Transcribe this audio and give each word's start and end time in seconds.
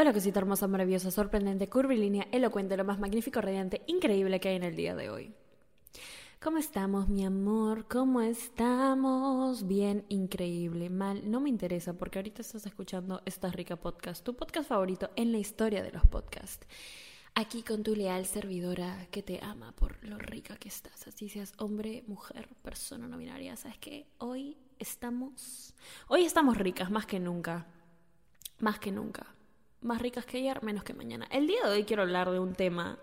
Hola 0.00 0.14
cosita 0.14 0.38
hermosa, 0.38 0.66
maravillosa, 0.66 1.10
sorprendente, 1.10 1.68
curvilínea, 1.68 2.26
elocuente, 2.32 2.74
lo 2.74 2.86
más 2.86 2.98
magnífico, 2.98 3.42
radiante, 3.42 3.82
increíble 3.86 4.40
que 4.40 4.48
hay 4.48 4.56
en 4.56 4.62
el 4.62 4.74
día 4.74 4.94
de 4.94 5.10
hoy. 5.10 5.34
¿Cómo 6.40 6.56
estamos, 6.56 7.10
mi 7.10 7.22
amor? 7.22 7.86
¿Cómo 7.86 8.22
estamos? 8.22 9.66
Bien, 9.66 10.06
increíble, 10.08 10.88
mal, 10.88 11.30
no 11.30 11.38
me 11.40 11.50
interesa 11.50 11.92
porque 11.92 12.18
ahorita 12.18 12.40
estás 12.40 12.64
escuchando 12.64 13.20
esta 13.26 13.50
rica 13.50 13.76
podcast, 13.76 14.24
tu 14.24 14.34
podcast 14.34 14.70
favorito 14.70 15.10
en 15.16 15.32
la 15.32 15.38
historia 15.38 15.82
de 15.82 15.92
los 15.92 16.06
podcasts. 16.06 16.66
Aquí 17.34 17.62
con 17.62 17.82
tu 17.82 17.94
leal 17.94 18.24
servidora 18.24 19.06
que 19.10 19.22
te 19.22 19.38
ama 19.44 19.72
por 19.72 20.02
lo 20.02 20.16
rica 20.16 20.56
que 20.56 20.68
estás, 20.68 21.08
así 21.08 21.28
seas 21.28 21.52
hombre, 21.58 22.04
mujer, 22.06 22.48
persona 22.62 23.06
no 23.06 23.18
binaria. 23.18 23.54
¿Sabes 23.54 23.76
qué? 23.76 24.06
Hoy 24.16 24.56
estamos, 24.78 25.74
hoy 26.08 26.24
estamos 26.24 26.56
ricas 26.56 26.90
más 26.90 27.04
que 27.04 27.20
nunca, 27.20 27.66
más 28.60 28.78
que 28.78 28.92
nunca 28.92 29.26
más 29.80 30.00
ricas 30.00 30.26
que 30.26 30.38
ayer, 30.38 30.62
menos 30.62 30.84
que 30.84 30.94
mañana. 30.94 31.26
El 31.30 31.46
día 31.46 31.60
de 31.64 31.70
hoy 31.70 31.84
quiero 31.84 32.02
hablar 32.02 32.30
de 32.30 32.38
un 32.38 32.54
tema 32.54 32.98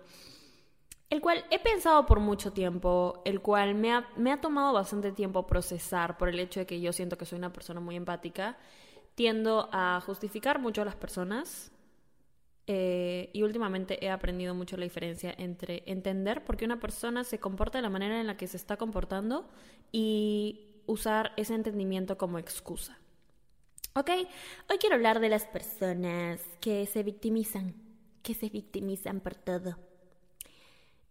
el 1.10 1.22
cual 1.22 1.44
he 1.50 1.58
pensado 1.58 2.04
por 2.04 2.20
mucho 2.20 2.52
tiempo, 2.52 3.22
el 3.24 3.40
cual 3.40 3.74
me 3.74 3.92
ha, 3.92 4.08
me 4.16 4.30
ha, 4.30 4.40
tomado 4.40 4.74
bastante 4.74 5.10
tiempo 5.10 5.46
procesar 5.46 6.18
por 6.18 6.28
el 6.28 6.38
hecho 6.38 6.60
de 6.60 6.66
que 6.66 6.80
yo 6.80 6.92
siento 6.92 7.16
que 7.16 7.24
soy 7.24 7.38
una 7.38 7.52
persona 7.52 7.80
muy 7.80 7.96
empática. 7.96 8.58
Tiendo 9.14 9.68
a 9.72 10.00
justificar 10.04 10.60
mucho 10.60 10.82
a 10.82 10.84
las 10.84 10.94
personas 10.94 11.72
eh, 12.68 13.30
y 13.32 13.42
últimamente 13.42 14.04
he 14.04 14.10
aprendido 14.10 14.54
mucho 14.54 14.76
la 14.76 14.84
diferencia 14.84 15.34
entre 15.38 15.82
entender 15.86 16.44
por 16.44 16.56
qué 16.56 16.66
una 16.66 16.78
persona 16.78 17.24
se 17.24 17.40
comporta 17.40 17.78
de 17.78 17.82
la 17.82 17.90
manera 17.90 18.20
en 18.20 18.26
la 18.26 18.36
que 18.36 18.46
se 18.46 18.58
está 18.58 18.76
comportando 18.76 19.48
y 19.90 20.82
usar 20.86 21.32
ese 21.36 21.54
entendimiento 21.54 22.16
como 22.18 22.38
excusa. 22.38 22.98
¿Ok? 23.98 24.10
Hoy 24.70 24.78
quiero 24.78 24.94
hablar 24.94 25.18
de 25.18 25.28
las 25.28 25.44
personas 25.44 26.40
que 26.60 26.86
se 26.86 27.02
victimizan, 27.02 27.74
que 28.22 28.32
se 28.32 28.48
victimizan 28.48 29.18
por 29.18 29.34
todo. 29.34 29.76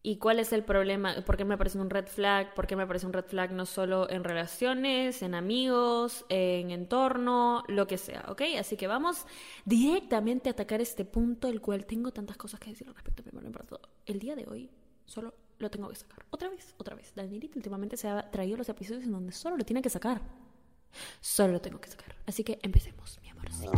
¿Y 0.02 0.19
cuál 0.19 0.39
es 0.39 0.53
el 0.53 0.63
problema? 0.63 1.15
¿Por 1.25 1.35
qué 1.35 1.43
me 1.43 1.58
parece 1.58 1.80
un 1.80 1.89
red 1.89 2.05
flag? 2.08 2.53
¿Por 2.53 2.65
qué 2.65 2.77
me 2.77 2.88
parece 2.88 3.05
un 3.05 3.11
red 3.11 3.25
flag 3.25 3.52
no 3.52 3.65
solo 3.65 4.09
en 4.09 4.23
relaciones, 4.23 5.21
en 5.21 5.35
amigos, 5.35 6.25
en 6.30 6.71
entorno, 6.71 7.65
lo 7.67 7.88
que 7.88 7.97
sea? 7.97 8.23
¿Ok? 8.30 8.43
Así 8.58 8.77
que 8.77 8.88
vamos 8.88 9.25
directamente 9.65 10.47
a 10.47 10.53
atacar 10.53 10.80
este 10.80 11.03
punto, 11.03 11.49
el 11.49 11.59
cual 11.59 11.85
tengo 11.85 12.13
tantas 12.13 12.38
cosas 12.38 12.61
que 12.61 12.69
decir 12.69 12.88
al 12.88 12.95
respecto. 12.95 13.21
Primero, 13.21 13.65
todo, 13.65 13.81
el 14.05 14.17
día 14.17 14.38
de 14.38 14.47
hoy 14.47 14.69
solo 15.05 15.33
lo 15.59 15.69
tengo 15.69 15.89
que 15.89 15.95
sacar. 15.95 16.25
Otra 16.30 16.47
vez, 16.47 16.73
otra 16.77 16.95
vez. 16.95 17.11
Danielita 17.13 17.58
últimamente 17.58 17.97
se 17.97 18.08
ha 18.08 18.31
traído 18.31 18.55
los 18.55 18.69
episodios 18.69 19.03
en 19.03 19.11
donde 19.11 19.33
solo 19.33 19.58
lo 19.58 19.65
tiene 19.65 19.81
que 19.81 19.89
sacar. 19.89 20.21
Solo 21.21 21.53
lo 21.53 21.61
tengo 21.61 21.80
que 21.80 21.89
sacar. 21.89 22.16
Así 22.25 22.43
que 22.43 22.59
empecemos, 22.61 23.19
mi 23.21 23.30
amorcito. 23.30 23.71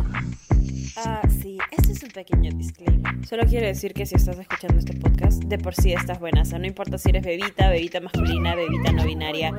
Ah, 0.96 1.22
sí, 1.40 1.58
este 1.70 1.92
es 1.92 2.02
un 2.02 2.10
pequeño 2.10 2.50
disclaimer. 2.52 3.26
Solo 3.26 3.44
quiero 3.46 3.66
decir 3.66 3.94
que 3.94 4.06
si 4.06 4.16
estás 4.16 4.38
escuchando 4.38 4.78
este 4.78 4.94
podcast, 4.94 5.42
de 5.44 5.58
por 5.58 5.74
sí 5.74 5.92
estás 5.92 6.18
buena. 6.18 6.42
O 6.42 6.44
sea, 6.44 6.58
no 6.58 6.66
importa 6.66 6.98
si 6.98 7.10
eres 7.10 7.24
bebita, 7.24 7.70
bebita 7.70 8.00
masculina, 8.00 8.54
bebita 8.54 8.92
no 8.92 9.04
binaria. 9.04 9.52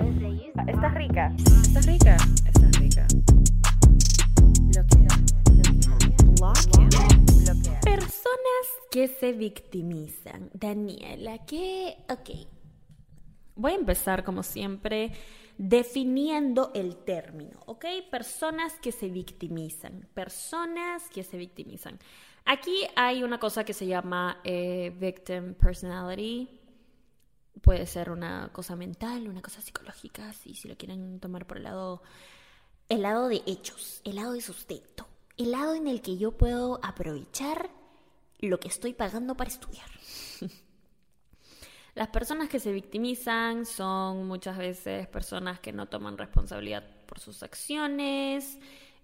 Estás 0.68 0.94
rica. 0.94 1.34
Estás 1.38 1.86
rica. 1.86 2.18
Estás 2.46 2.80
rica. 2.80 3.08
Personas 7.84 8.66
que 8.92 9.08
se 9.08 9.32
victimizan. 9.32 10.50
Daniela, 10.54 11.46
¿qué? 11.46 11.98
Ok. 12.10 12.48
Voy 13.56 13.74
a 13.74 13.76
empezar 13.76 14.24
como 14.24 14.44
siempre 14.44 15.12
definiendo 15.58 16.72
el 16.74 16.98
término, 16.98 17.62
¿ok? 17.66 17.86
Personas 18.10 18.74
que 18.80 18.92
se 18.92 19.10
victimizan, 19.10 20.08
personas 20.14 21.10
que 21.10 21.24
se 21.24 21.38
victimizan. 21.38 22.00
Aquí 22.46 22.88
hay 22.96 23.24
una 23.24 23.40
cosa 23.40 23.64
que 23.64 23.74
se 23.74 23.86
llama 23.86 24.40
eh, 24.44 24.94
victim 25.00 25.54
personality. 25.54 26.50
Puede 27.62 27.86
ser 27.86 28.10
una 28.10 28.50
cosa 28.52 28.76
mental, 28.76 29.28
una 29.28 29.42
cosa 29.42 29.62
psicológica, 29.62 30.34
si, 30.34 30.56
si 30.56 30.68
lo 30.68 30.76
quieren 30.78 31.20
tomar 31.20 31.46
por 31.46 31.58
el 31.58 31.64
lado, 31.64 32.02
el 32.90 33.04
lado 33.04 33.28
de 33.28 33.44
hechos, 33.46 34.02
el 34.04 34.16
lado 34.16 34.34
de 34.34 34.42
sustento, 34.42 35.08
el 35.38 35.52
lado 35.52 35.76
en 35.76 35.88
el 35.88 36.02
que 36.02 36.18
yo 36.18 36.32
puedo 36.32 36.80
aprovechar 36.84 37.70
lo 38.40 38.60
que 38.60 38.70
estoy 38.70 38.94
pagando 38.94 39.36
para 39.36 39.50
estudiar. 39.50 39.90
Las 41.94 42.08
personas 42.08 42.48
que 42.48 42.60
se 42.60 42.72
victimizan 42.72 43.66
son 43.66 44.28
muchas 44.28 44.58
veces 44.58 45.08
personas 45.08 45.60
que 45.60 45.74
no 45.74 45.88
toman 45.88 46.18
responsabilidad 46.18 46.84
por 47.06 47.20
sus 47.20 47.44
acciones, 47.44 48.58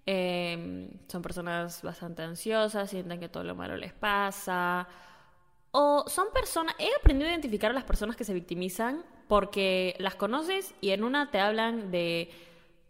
em, 0.06 0.88
son 1.06 1.20
personas 1.20 1.82
bastante 1.82 2.22
ansiosas, 2.22 2.88
sienten 2.88 3.20
que 3.20 3.28
todo 3.28 3.44
lo 3.44 3.54
malo 3.54 3.76
les 3.76 3.92
pasa, 3.92 4.88
o 5.70 6.04
son 6.08 6.28
personas, 6.32 6.74
he 6.78 6.88
aprendido 6.98 7.28
a 7.28 7.32
identificar 7.32 7.70
a 7.70 7.74
las 7.74 7.84
personas 7.84 8.16
que 8.16 8.24
se 8.24 8.32
victimizan 8.32 9.04
porque 9.28 9.94
las 9.98 10.14
conoces 10.14 10.74
y 10.80 10.90
en 10.90 11.04
una 11.04 11.30
te 11.30 11.40
hablan 11.40 11.90
de 11.90 12.30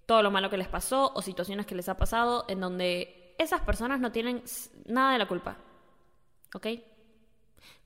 todo 0.06 0.22
lo 0.22 0.30
malo 0.30 0.48
que 0.48 0.56
les 0.56 0.68
pasó 0.68 1.12
o 1.14 1.22
situaciones 1.22 1.66
que 1.66 1.74
les 1.74 1.88
ha 1.88 1.96
pasado 1.96 2.44
en 2.48 2.60
donde 2.60 3.34
esas 3.38 3.60
personas 3.62 4.00
no 4.00 4.12
tienen 4.12 4.42
nada 4.86 5.12
de 5.12 5.18
la 5.18 5.26
culpa. 5.26 5.56
¿Ok? 6.54 6.66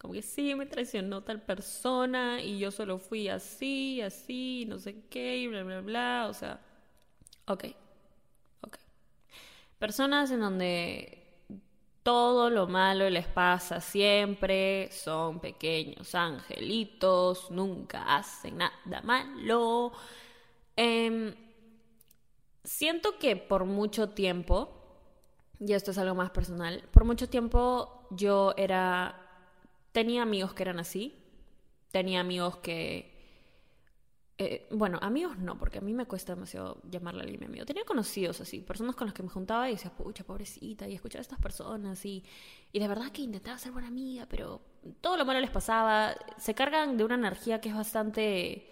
Como 0.03 0.15
que 0.15 0.23
sí, 0.23 0.57
me 0.57 0.67
traicionó 0.67 1.23
tal 1.23 1.41
persona 1.41 2.43
y 2.43 2.59
yo 2.59 2.73
solo 2.73 2.99
fui 2.99 3.29
así, 3.29 4.01
así, 4.01 4.65
no 4.67 4.81
sé 4.81 5.05
qué, 5.09 5.39
y 5.39 5.47
bla, 5.47 5.63
bla, 5.63 5.81
bla. 5.81 6.27
O 6.29 6.35
sea, 6.35 6.61
ok, 7.47 7.67
ok. 8.63 8.79
Personas 9.79 10.33
en 10.33 10.41
donde 10.41 11.23
todo 12.03 12.51
lo 12.51 12.67
malo 12.67 13.09
les 13.11 13.29
pasa 13.29 13.81
siempre, 13.81 14.91
son 14.91 15.39
pequeños 15.39 16.17
angelitos, 16.17 17.53
nunca 17.53 18.17
hacen 18.17 18.59
nada 18.59 19.03
malo. 19.05 19.93
Em, 20.75 21.33
siento 22.65 23.19
que 23.21 23.37
por 23.37 23.67
mucho 23.67 24.09
tiempo, 24.09 24.69
y 25.61 25.75
esto 25.75 25.93
es 25.93 25.99
algo 25.99 26.17
más 26.17 26.31
personal, 26.31 26.83
por 26.91 27.05
mucho 27.05 27.29
tiempo 27.29 28.09
yo 28.11 28.53
era 28.57 29.22
Tenía 29.93 30.23
amigos 30.23 30.55
que 30.55 30.63
eran 30.63 30.79
así. 30.81 31.15
Tenía 31.91 32.21
amigos 32.21 32.57
que... 32.59 33.13
Eh, 34.39 34.67
bueno, 34.73 34.99
amigos 35.03 35.39
no, 35.39 35.59
porque 35.59 35.79
a 35.79 35.81
mí 35.83 35.93
me 35.93 36.07
cuesta 36.07 36.35
demasiado 36.35 36.81
llamarle 36.91 37.21
a 37.21 37.23
alguien 37.25 37.41
mi 37.41 37.47
amigo. 37.47 37.67
Tenía 37.67 37.85
conocidos 37.85 38.41
así, 38.41 38.61
personas 38.61 38.97
con 38.97 39.07
las 39.07 39.15
que 39.15 39.23
me 39.23 39.29
juntaba 39.29 39.69
y 39.69 39.73
decía, 39.73 39.91
pucha, 39.91 40.25
pobrecita, 40.25 40.89
y 40.89 40.95
escuchar 40.95 41.19
a 41.19 41.23
estas 41.23 41.39
personas. 41.39 42.05
Y, 42.07 42.25
y 42.73 42.81
de 42.81 42.89
verdad 42.89 43.13
que 43.13 43.23
intentaba 43.23 43.59
ser 43.59 43.73
buena 43.73 43.89
amiga, 43.89 44.27
pero 44.29 44.63
todo 45.01 45.17
lo 45.17 45.27
malo 45.27 45.39
les 45.39 45.51
pasaba. 45.51 46.17
Se 46.39 46.55
cargan 46.55 46.97
de 46.97 47.05
una 47.05 47.15
energía 47.15 47.61
que 47.61 47.69
es 47.69 47.75
bastante 47.75 48.69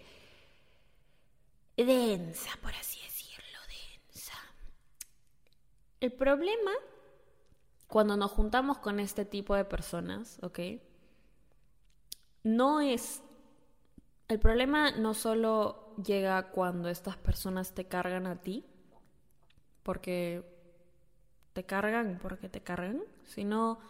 densa, 1.76 2.50
por 2.62 2.72
así 2.74 2.98
decirlo, 3.02 3.58
densa. 3.68 4.38
El 6.00 6.12
problema 6.12 6.72
cuando 7.86 8.16
nos 8.16 8.30
juntamos 8.30 8.78
con 8.78 8.98
este 9.00 9.24
tipo 9.24 9.54
de 9.54 9.64
personas, 9.64 10.38
¿ok? 10.42 10.60
No 12.42 12.80
es... 12.80 13.22
El 14.28 14.38
problema 14.38 14.92
no 14.92 15.14
solo 15.14 15.94
llega 15.96 16.50
cuando 16.50 16.88
estas 16.88 17.16
personas 17.16 17.74
te 17.74 17.86
cargan 17.86 18.26
a 18.26 18.40
ti, 18.40 18.64
porque 19.82 20.44
te 21.52 21.64
cargan, 21.64 22.18
porque 22.22 22.48
te 22.48 22.60
cargan, 22.60 23.02
sino 23.24 23.80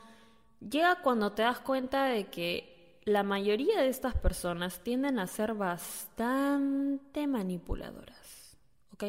llega 0.61 1.03
cuando 1.03 1.33
te 1.33 1.43
das 1.43 1.61
cuenta 1.61 2.05
de 2.05 2.29
que 2.29 3.01
la 3.05 3.23
mayoría 3.23 3.81
de 3.81 3.89
estas 3.89 4.15
personas 4.15 4.81
tienden 4.81 5.19
a 5.19 5.27
ser 5.27 5.55
bastante 5.55 7.27
manipuladoras, 7.27 8.57
¿ok? 8.95 9.05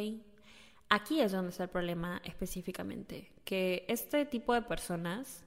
Aquí 0.90 1.22
es 1.22 1.32
donde 1.32 1.52
está 1.52 1.64
el 1.64 1.70
problema 1.70 2.22
específicamente, 2.26 3.32
que 3.46 3.86
este 3.88 4.26
tipo 4.26 4.54
de 4.54 4.62
personas 4.62 5.46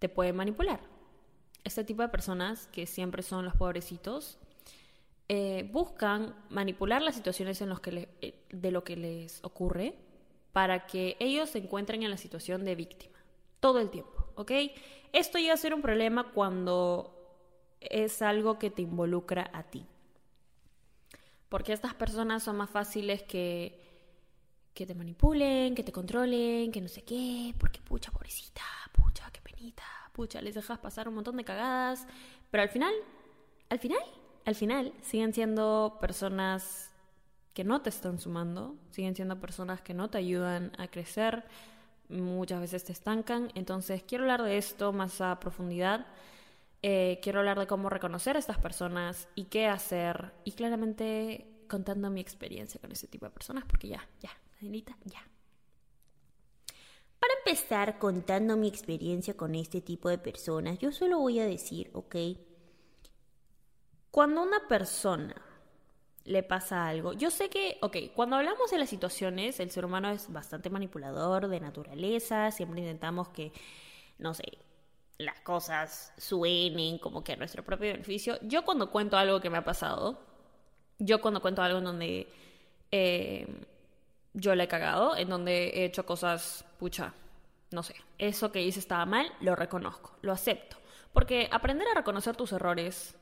te 0.00 0.08
pueden 0.08 0.34
manipular 0.34 0.89
este 1.64 1.84
tipo 1.84 2.02
de 2.02 2.08
personas, 2.08 2.66
que 2.68 2.86
siempre 2.86 3.22
son 3.22 3.44
los 3.44 3.54
pobrecitos, 3.54 4.38
eh, 5.28 5.68
buscan 5.72 6.34
manipular 6.48 7.02
las 7.02 7.14
situaciones 7.14 7.60
en 7.60 7.68
los 7.68 7.80
que 7.80 8.08
eh, 8.20 8.34
de 8.50 8.70
lo 8.70 8.82
que 8.82 8.96
les 8.96 9.38
ocurre 9.44 9.94
para 10.52 10.86
que 10.86 11.16
ellos 11.20 11.50
se 11.50 11.58
encuentren 11.58 12.02
en 12.02 12.10
la 12.10 12.16
situación 12.16 12.64
de 12.64 12.74
víctima. 12.74 13.16
Todo 13.60 13.78
el 13.78 13.90
tiempo, 13.90 14.26
¿ok? 14.34 14.50
Esto 15.12 15.38
llega 15.38 15.54
a 15.54 15.56
ser 15.56 15.74
un 15.74 15.82
problema 15.82 16.32
cuando 16.32 17.16
es 17.80 18.22
algo 18.22 18.58
que 18.58 18.70
te 18.70 18.82
involucra 18.82 19.50
a 19.52 19.62
ti. 19.62 19.86
Porque 21.48 21.72
estas 21.72 21.94
personas 21.94 22.42
son 22.42 22.56
más 22.56 22.70
fáciles 22.70 23.22
que, 23.22 23.80
que 24.74 24.86
te 24.86 24.94
manipulen, 24.94 25.74
que 25.74 25.82
te 25.82 25.92
controlen, 25.92 26.70
que 26.72 26.80
no 26.80 26.88
sé 26.88 27.02
qué, 27.02 27.54
porque 27.58 27.80
pucha, 27.80 28.10
pobrecita, 28.10 28.62
pucha, 28.92 29.30
qué 29.32 29.40
penita, 29.40 29.84
pucha, 30.12 30.40
les 30.40 30.54
dejas 30.54 30.78
pasar 30.78 31.08
un 31.08 31.14
montón 31.14 31.36
de 31.36 31.44
cagadas, 31.44 32.06
pero 32.50 32.62
al 32.62 32.68
final, 32.68 32.92
al 33.68 33.78
final, 33.78 34.02
al 34.44 34.54
final, 34.54 34.92
siguen 35.02 35.32
siendo 35.32 35.98
personas 36.00 36.90
que 37.54 37.64
no 37.64 37.82
te 37.82 37.90
están 37.90 38.18
sumando, 38.18 38.76
siguen 38.90 39.14
siendo 39.14 39.40
personas 39.40 39.80
que 39.80 39.94
no 39.94 40.08
te 40.08 40.18
ayudan 40.18 40.72
a 40.78 40.88
crecer, 40.88 41.44
muchas 42.08 42.60
veces 42.60 42.84
te 42.84 42.92
estancan. 42.92 43.50
Entonces 43.54 44.02
quiero 44.02 44.24
hablar 44.24 44.42
de 44.42 44.58
esto 44.58 44.92
más 44.92 45.20
a 45.20 45.38
profundidad. 45.40 46.06
Eh, 46.82 47.20
quiero 47.22 47.40
hablar 47.40 47.58
de 47.58 47.66
cómo 47.66 47.90
reconocer 47.90 48.36
a 48.36 48.38
estas 48.38 48.58
personas 48.58 49.28
y 49.34 49.44
qué 49.44 49.66
hacer. 49.66 50.32
Y 50.44 50.52
claramente 50.52 51.46
contando 51.68 52.10
mi 52.10 52.20
experiencia 52.20 52.80
con 52.80 52.90
ese 52.92 53.06
tipo 53.06 53.26
de 53.26 53.30
personas, 53.30 53.64
porque 53.64 53.88
ya, 53.88 54.06
ya, 54.20 54.30
Danielita, 54.54 54.96
ya. 55.04 55.20
Para 57.20 57.34
empezar 57.34 57.98
contando 57.98 58.56
mi 58.56 58.66
experiencia 58.66 59.36
con 59.36 59.54
este 59.54 59.82
tipo 59.82 60.08
de 60.08 60.16
personas, 60.16 60.78
yo 60.78 60.90
solo 60.90 61.18
voy 61.18 61.38
a 61.38 61.44
decir, 61.44 61.90
ok, 61.92 62.16
cuando 64.10 64.42
una 64.42 64.66
persona 64.68 65.34
le 66.24 66.42
pasa 66.42 66.88
algo, 66.88 67.12
yo 67.12 67.30
sé 67.30 67.50
que, 67.50 67.76
ok, 67.82 67.96
cuando 68.14 68.36
hablamos 68.36 68.70
de 68.70 68.78
las 68.78 68.88
situaciones, 68.88 69.60
el 69.60 69.70
ser 69.70 69.84
humano 69.84 70.10
es 70.10 70.32
bastante 70.32 70.70
manipulador 70.70 71.48
de 71.48 71.60
naturaleza, 71.60 72.50
siempre 72.52 72.80
intentamos 72.80 73.28
que, 73.28 73.52
no 74.18 74.32
sé, 74.32 74.58
las 75.18 75.40
cosas 75.40 76.14
suenen 76.16 76.98
como 76.98 77.22
que 77.22 77.32
a 77.32 77.36
nuestro 77.36 77.62
propio 77.62 77.92
beneficio. 77.92 78.38
Yo 78.42 78.64
cuando 78.64 78.90
cuento 78.90 79.18
algo 79.18 79.40
que 79.40 79.50
me 79.50 79.58
ha 79.58 79.64
pasado, 79.64 80.18
yo 80.98 81.20
cuando 81.20 81.42
cuento 81.42 81.62
algo 81.62 81.78
en 81.78 81.84
donde 81.84 82.28
eh, 82.90 83.46
yo 84.32 84.54
le 84.54 84.64
he 84.64 84.68
cagado, 84.68 85.16
en 85.16 85.28
donde 85.28 85.68
he 85.70 85.84
hecho 85.84 86.06
cosas, 86.06 86.64
pucha, 86.78 87.14
no 87.70 87.82
sé, 87.82 87.94
eso 88.18 88.52
que 88.52 88.62
hice 88.62 88.80
estaba 88.80 89.06
mal, 89.06 89.32
lo 89.40 89.56
reconozco, 89.56 90.16
lo 90.22 90.32
acepto. 90.32 90.76
Porque 91.12 91.48
aprender 91.50 91.88
a 91.88 91.94
reconocer 91.94 92.36
tus 92.36 92.52
errores, 92.52 93.16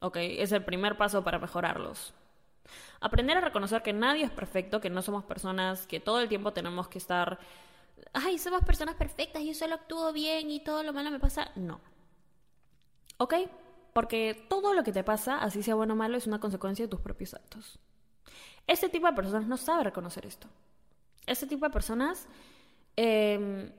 ok, 0.00 0.16
es 0.16 0.52
el 0.52 0.64
primer 0.64 0.96
paso 0.96 1.24
para 1.24 1.38
mejorarlos. 1.38 2.14
Aprender 3.00 3.38
a 3.38 3.40
reconocer 3.40 3.82
que 3.82 3.92
nadie 3.92 4.24
es 4.24 4.30
perfecto, 4.30 4.80
que 4.80 4.90
no 4.90 5.02
somos 5.02 5.24
personas, 5.24 5.86
que 5.86 6.00
todo 6.00 6.20
el 6.20 6.28
tiempo 6.28 6.52
tenemos 6.52 6.88
que 6.88 6.98
estar, 6.98 7.38
ay, 8.12 8.38
somos 8.38 8.62
personas 8.64 8.94
perfectas 8.96 9.42
yo 9.42 9.54
solo 9.54 9.74
actúo 9.74 10.12
bien 10.12 10.50
y 10.50 10.60
todo 10.60 10.82
lo 10.82 10.92
malo 10.92 11.10
me 11.10 11.20
pasa. 11.20 11.50
No. 11.56 11.80
¿Ok? 13.16 13.34
Porque 13.92 14.46
todo 14.48 14.74
lo 14.74 14.84
que 14.84 14.92
te 14.92 15.02
pasa, 15.02 15.38
así 15.38 15.62
sea 15.62 15.74
bueno 15.74 15.94
o 15.94 15.96
malo, 15.96 16.16
es 16.16 16.26
una 16.26 16.40
consecuencia 16.40 16.84
de 16.84 16.90
tus 16.90 17.00
propios 17.00 17.34
actos. 17.34 17.78
Este 18.68 18.90
tipo 18.90 19.06
de 19.06 19.14
personas 19.14 19.46
no 19.46 19.56
sabe 19.56 19.84
reconocer 19.84 20.26
esto. 20.26 20.46
Este 21.26 21.46
tipo 21.46 21.64
de 21.64 21.72
personas, 21.72 22.28
em, 22.96 23.72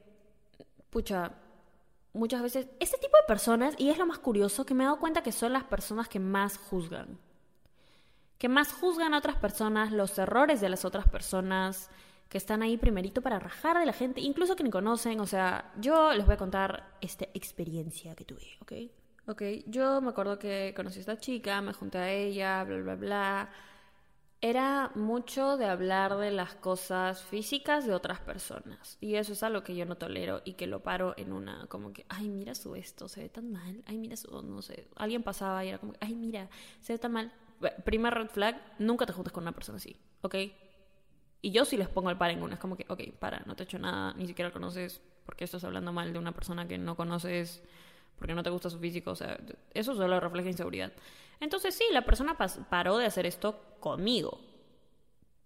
pucha, 0.89 1.31
muchas 2.13 2.41
veces, 2.41 2.67
este 2.79 2.97
tipo 2.97 3.15
de 3.15 3.23
personas, 3.27 3.75
y 3.77 3.89
es 3.89 3.99
lo 3.99 4.07
más 4.07 4.17
curioso, 4.17 4.65
que 4.65 4.73
me 4.73 4.83
he 4.83 4.87
dado 4.87 4.99
cuenta 4.99 5.21
que 5.21 5.31
son 5.31 5.53
las 5.53 5.63
personas 5.63 6.09
que 6.09 6.19
más 6.19 6.57
juzgan. 6.57 7.19
Que 8.39 8.49
más 8.49 8.73
juzgan 8.73 9.13
a 9.13 9.19
otras 9.19 9.35
personas, 9.35 9.91
los 9.91 10.17
errores 10.17 10.59
de 10.59 10.69
las 10.69 10.83
otras 10.85 11.07
personas, 11.07 11.91
que 12.27 12.39
están 12.39 12.63
ahí 12.63 12.77
primerito 12.77 13.21
para 13.21 13.39
rajar 13.39 13.77
de 13.77 13.85
la 13.85 13.93
gente, 13.93 14.21
incluso 14.21 14.55
que 14.55 14.63
ni 14.63 14.71
conocen. 14.71 15.19
O 15.19 15.27
sea, 15.27 15.71
yo 15.79 16.13
les 16.13 16.25
voy 16.25 16.33
a 16.33 16.37
contar 16.37 16.97
esta 17.01 17.25
experiencia 17.35 18.15
que 18.15 18.25
tuve, 18.25 18.57
¿ok? 18.61 18.73
Ok, 19.27 19.43
yo 19.67 20.01
me 20.01 20.09
acuerdo 20.09 20.39
que 20.39 20.73
conocí 20.75 20.97
a 20.97 21.01
esta 21.01 21.19
chica, 21.19 21.61
me 21.61 21.73
junté 21.73 21.99
a 21.99 22.11
ella, 22.11 22.63
bla, 22.63 22.77
bla, 22.77 22.95
bla 22.95 23.49
era 24.41 24.91
mucho 24.95 25.57
de 25.57 25.65
hablar 25.65 26.15
de 26.17 26.31
las 26.31 26.55
cosas 26.55 27.21
físicas 27.23 27.85
de 27.85 27.93
otras 27.93 28.19
personas. 28.21 28.97
Y 29.01 29.15
eso 29.15 29.33
es 29.33 29.43
algo 29.43 29.63
que 29.63 29.75
yo 29.75 29.85
no 29.85 29.97
tolero 29.97 30.41
y 30.45 30.53
que 30.53 30.67
lo 30.67 30.81
paro 30.81 31.13
en 31.17 31.33
una, 31.33 31.67
como 31.67 31.91
que, 31.91 32.05
ay, 32.07 32.29
mira 32.29 32.55
su 32.55 32.75
esto, 32.75 33.09
se 33.09 33.21
ve 33.21 33.29
tan 33.29 33.51
mal. 33.51 33.83
Ay, 33.85 33.97
mira 33.97 34.15
su, 34.15 34.41
no 34.41 34.61
sé, 34.61 34.87
alguien 34.95 35.23
pasaba 35.23 35.65
y 35.65 35.69
era 35.69 35.77
como, 35.77 35.93
ay, 35.99 36.15
mira, 36.15 36.49
se 36.81 36.93
ve 36.93 36.99
tan 36.99 37.11
mal. 37.11 37.33
Primer 37.83 38.13
red 38.13 38.29
flag, 38.29 38.55
nunca 38.79 39.05
te 39.05 39.11
juntes 39.11 39.33
con 39.33 39.43
una 39.43 39.51
persona 39.51 39.77
así, 39.77 39.97
¿ok? 40.21 40.35
Y 41.41 41.51
yo 41.51 41.65
sí 41.65 41.75
les 41.75 41.89
pongo 41.89 42.09
el 42.09 42.17
par 42.17 42.31
en 42.31 42.41
una, 42.41 42.53
es 42.53 42.59
como 42.59 42.77
que, 42.77 42.85
ok, 42.87 43.01
para, 43.19 43.39
no 43.45 43.55
te 43.55 43.63
he 43.63 43.65
hecho 43.65 43.79
nada, 43.79 44.13
ni 44.13 44.27
siquiera 44.27 44.51
conoces, 44.51 45.01
porque 45.25 45.43
estás 45.43 45.63
hablando 45.65 45.91
mal 45.91 46.13
de 46.13 46.19
una 46.19 46.31
persona 46.31 46.67
que 46.67 46.77
no 46.77 46.95
conoces, 46.95 47.61
porque 48.17 48.33
no 48.33 48.43
te 48.43 48.49
gusta 48.49 48.69
su 48.69 48.79
físico, 48.79 49.11
o 49.11 49.15
sea, 49.15 49.37
eso 49.73 49.95
solo 49.95 50.19
refleja 50.19 50.49
inseguridad. 50.49 50.93
Entonces 51.39 51.75
sí, 51.75 51.83
la 51.91 52.05
persona 52.05 52.37
paró 52.69 52.97
de 52.97 53.05
hacer 53.05 53.25
esto 53.25 53.59
conmigo. 53.79 54.39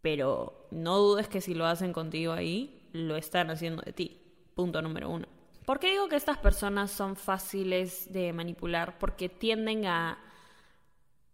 Pero 0.01 0.67
no 0.71 0.97
dudes 0.97 1.27
que 1.27 1.41
si 1.41 1.53
lo 1.53 1.65
hacen 1.65 1.93
contigo 1.93 2.33
ahí, 2.33 2.89
lo 2.91 3.15
están 3.15 3.49
haciendo 3.49 3.81
de 3.83 3.93
ti. 3.93 4.21
Punto 4.55 4.81
número 4.81 5.09
uno. 5.09 5.27
¿Por 5.65 5.79
qué 5.79 5.91
digo 5.91 6.09
que 6.09 6.17
estas 6.17 6.37
personas 6.37 6.91
son 6.91 7.15
fáciles 7.15 8.11
de 8.11 8.33
manipular? 8.33 8.99
Porque 8.99 9.29
tienden 9.29 9.85
a... 9.85 10.19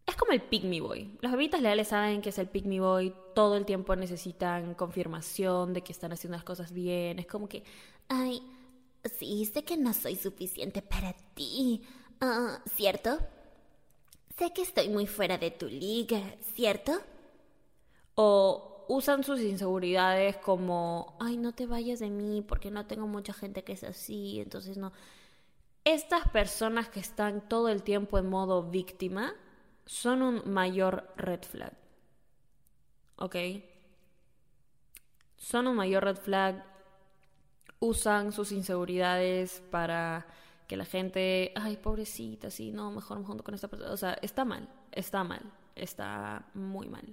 Es 0.06 0.16
como 0.16 0.34
el 0.34 0.42
pick 0.42 0.64
me 0.64 0.82
boy. 0.82 1.18
Los 1.22 1.32
bebitas 1.32 1.62
leales 1.62 1.88
saben 1.88 2.22
que 2.22 2.30
es 2.30 2.38
el 2.38 2.48
pick 2.48 2.66
me 2.66 2.80
boy. 2.80 3.14
Todo 3.34 3.58
el 3.58 3.66
tiempo 3.66 3.96
necesitan 3.96 4.76
confirmación 4.76 5.74
de 5.74 5.82
que 5.82 5.92
están 5.92 6.12
haciendo 6.12 6.38
las 6.38 6.44
cosas 6.44 6.72
bien. 6.72 7.18
Es 7.18 7.26
como 7.26 7.50
que, 7.50 7.64
ay, 8.08 8.44
sí, 9.18 9.46
sé 9.46 9.64
que 9.64 9.78
no 9.78 9.94
soy 9.94 10.16
suficiente 10.16 10.82
para 10.82 11.14
ti. 11.34 11.82
Ah, 12.22 12.60
¿Cierto? 12.76 13.18
Sé 14.40 14.54
que 14.54 14.62
estoy 14.62 14.88
muy 14.88 15.06
fuera 15.06 15.38
de 15.38 15.52
tu 15.52 15.68
liga, 15.68 16.22
¿cierto? 16.54 16.94
O 18.16 18.86
usan 18.88 19.26
sus 19.26 19.42
inseguridades 19.42 20.38
como, 20.38 21.18
ay, 21.20 21.36
no 21.36 21.52
te 21.52 21.66
vayas 21.66 22.00
de 22.00 22.10
mí 22.10 22.42
porque 22.42 22.72
no 22.72 22.86
tengo 22.86 23.06
mucha 23.06 23.34
gente 23.34 23.66
que 23.66 23.74
es 23.74 23.84
así, 23.84 24.40
entonces 24.40 24.78
no. 24.78 24.94
Estas 25.84 26.26
personas 26.30 26.88
que 26.88 27.02
están 27.02 27.50
todo 27.50 27.68
el 27.68 27.84
tiempo 27.84 28.18
en 28.18 28.30
modo 28.30 28.64
víctima 28.64 29.36
son 29.86 30.22
un 30.22 30.50
mayor 30.50 31.12
red 31.18 31.42
flag. 31.42 31.74
¿Ok? 33.18 33.36
Son 35.36 35.68
un 35.68 35.76
mayor 35.76 36.06
red 36.06 36.16
flag. 36.18 36.64
Usan 37.80 38.32
sus 38.32 38.54
inseguridades 38.54 39.62
para 39.70 40.26
que 40.70 40.78
la 40.78 40.86
gente, 40.86 41.52
ay, 41.56 41.78
pobrecita, 41.78 42.52
sí, 42.52 42.72
no, 42.72 42.92
mejor 42.92 43.18
me 43.18 43.26
junto 43.26 43.44
con 43.44 43.56
esta 43.56 43.68
persona. 43.68 43.92
O 43.92 43.98
sea, 43.98 44.14
está 44.22 44.46
mal, 44.46 44.70
está 44.92 45.24
mal, 45.24 45.42
está 45.76 46.46
muy 46.54 46.88
mal. 46.88 47.12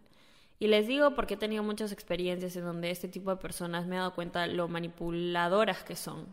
Y 0.59 0.67
les 0.67 0.87
digo 0.87 1.15
porque 1.15 1.35
he 1.35 1.37
tenido 1.39 1.63
muchas 1.63 1.91
experiencias 1.91 2.55
en 2.57 2.65
donde 2.65 2.91
este 2.91 3.09
tipo 3.09 3.31
de 3.31 3.39
personas 3.39 3.87
me 3.87 3.97
he 3.97 3.99
dado 3.99 4.15
cuenta 4.15 4.47
lo 4.47 4.69
manipuladoras 4.69 5.85
que 5.85 5.97
son. 5.97 6.27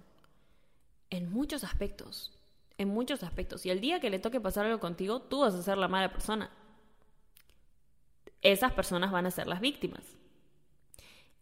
En 1.09 1.31
muchos 1.31 1.63
aspectos. 1.63 2.33
En 2.77 2.89
muchos 2.89 3.23
aspectos. 3.23 3.65
Y 3.65 3.69
el 3.69 3.79
día 3.79 4.01
que 4.01 4.09
le 4.09 4.19
toque 4.19 4.41
pasar 4.41 4.65
algo 4.65 4.81
contigo, 4.81 5.21
tú 5.21 5.39
vas 5.41 5.55
a 5.55 5.63
ser 5.63 5.77
la 5.77 5.87
mala 5.87 6.11
persona. 6.11 6.51
Esas 8.41 8.73
personas 8.73 9.13
van 9.13 9.27
a 9.27 9.31
ser 9.31 9.47
las 9.47 9.61
víctimas. 9.61 10.03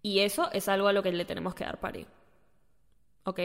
Y 0.04 0.20
eso 0.20 0.52
es 0.52 0.70
algo 0.70 0.88
a 0.88 0.94
lo 0.94 1.02
que 1.02 1.12
le 1.12 1.26
tenemos 1.26 1.56
que 1.56 1.64
dar 1.64 1.80
pare. 1.80 2.06
¿Ok? 3.24 3.40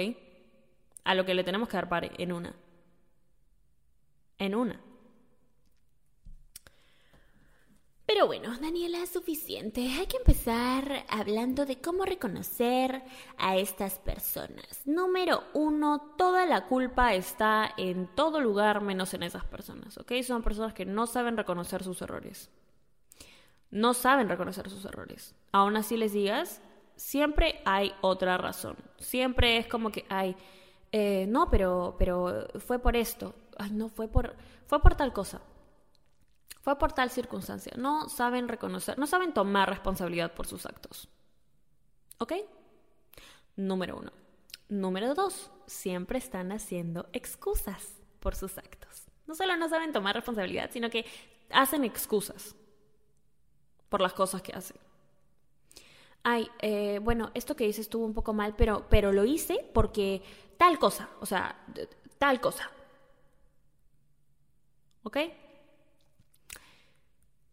A 1.06 1.14
lo 1.14 1.24
que 1.24 1.34
le 1.34 1.44
tenemos 1.44 1.68
que 1.68 1.76
dar 1.76 1.88
pare 1.88 2.10
en 2.18 2.32
una. 2.32 2.54
En 4.38 4.54
una. 4.54 4.80
Pero 8.04 8.26
bueno, 8.26 8.56
Daniela, 8.60 9.02
es 9.02 9.10
suficiente. 9.10 9.80
Hay 9.98 10.06
que 10.06 10.16
empezar 10.16 11.04
hablando 11.08 11.64
de 11.64 11.80
cómo 11.80 12.04
reconocer 12.04 13.02
a 13.36 13.56
estas 13.56 13.98
personas. 14.00 14.82
Número 14.84 15.44
uno, 15.54 16.14
toda 16.16 16.44
la 16.44 16.66
culpa 16.66 17.14
está 17.14 17.72
en 17.76 18.08
todo 18.14 18.40
lugar 18.40 18.80
menos 18.80 19.14
en 19.14 19.22
esas 19.22 19.44
personas, 19.44 19.98
¿ok? 19.98 20.12
Son 20.22 20.42
personas 20.42 20.74
que 20.74 20.84
no 20.84 21.06
saben 21.06 21.36
reconocer 21.36 21.84
sus 21.84 22.02
errores. 22.02 22.50
No 23.70 23.94
saben 23.94 24.28
reconocer 24.28 24.70
sus 24.70 24.84
errores. 24.84 25.34
Aún 25.52 25.76
así 25.76 25.96
les 25.96 26.12
digas, 26.12 26.60
siempre 26.96 27.60
hay 27.64 27.92
otra 28.00 28.38
razón. 28.38 28.76
Siempre 28.98 29.58
es 29.58 29.66
como 29.66 29.90
que 29.90 30.04
hay 30.08 30.36
eh, 30.92 31.26
no, 31.28 31.50
pero, 31.50 31.96
pero 31.98 32.48
fue 32.58 32.78
por 32.78 32.96
esto, 32.96 33.34
ay, 33.58 33.70
no, 33.72 33.88
fue 33.88 34.08
por, 34.08 34.36
fue 34.66 34.80
por 34.80 34.94
tal 34.94 35.12
cosa, 35.12 35.40
fue 36.66 36.78
por 36.78 36.92
tal 36.92 37.10
circunstancia. 37.10 37.72
No 37.76 38.08
saben 38.08 38.48
reconocer, 38.48 38.98
no 38.98 39.06
saben 39.06 39.32
tomar 39.32 39.68
responsabilidad 39.68 40.34
por 40.34 40.46
sus 40.46 40.66
actos. 40.66 41.08
¿Ok? 42.18 42.32
Número 43.54 43.96
uno. 43.96 44.12
Número 44.68 45.14
dos, 45.14 45.50
siempre 45.66 46.18
están 46.18 46.50
haciendo 46.50 47.08
excusas 47.12 48.00
por 48.18 48.34
sus 48.34 48.58
actos. 48.58 49.06
No 49.26 49.34
solo 49.34 49.56
no 49.56 49.68
saben 49.68 49.92
tomar 49.92 50.16
responsabilidad, 50.16 50.70
sino 50.72 50.90
que 50.90 51.06
hacen 51.50 51.84
excusas 51.84 52.56
por 53.88 54.00
las 54.00 54.12
cosas 54.12 54.42
que 54.42 54.52
hacen. 54.52 54.76
Ay, 56.28 56.50
eh, 56.60 56.98
bueno, 57.00 57.30
esto 57.34 57.54
que 57.54 57.68
hice 57.68 57.80
estuvo 57.80 58.04
un 58.04 58.12
poco 58.12 58.32
mal, 58.32 58.56
pero, 58.56 58.86
pero 58.90 59.12
lo 59.12 59.24
hice 59.24 59.64
porque 59.72 60.22
tal 60.56 60.76
cosa, 60.76 61.08
o 61.20 61.26
sea, 61.26 61.64
tal 62.18 62.40
cosa. 62.40 62.68
¿Ok? 65.04 65.18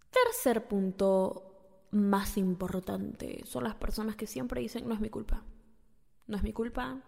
Tercer 0.09 0.67
punto 0.67 1.87
más 1.91 2.37
importante 2.37 3.43
son 3.45 3.63
las 3.63 3.75
personas 3.75 4.15
que 4.15 4.25
siempre 4.25 4.61
dicen 4.61 4.87
no 4.87 4.95
es 4.95 4.99
mi 4.99 5.09
culpa. 5.09 5.43
No 6.25 6.37
es 6.37 6.41
mi 6.43 6.51
culpa, 6.51 6.99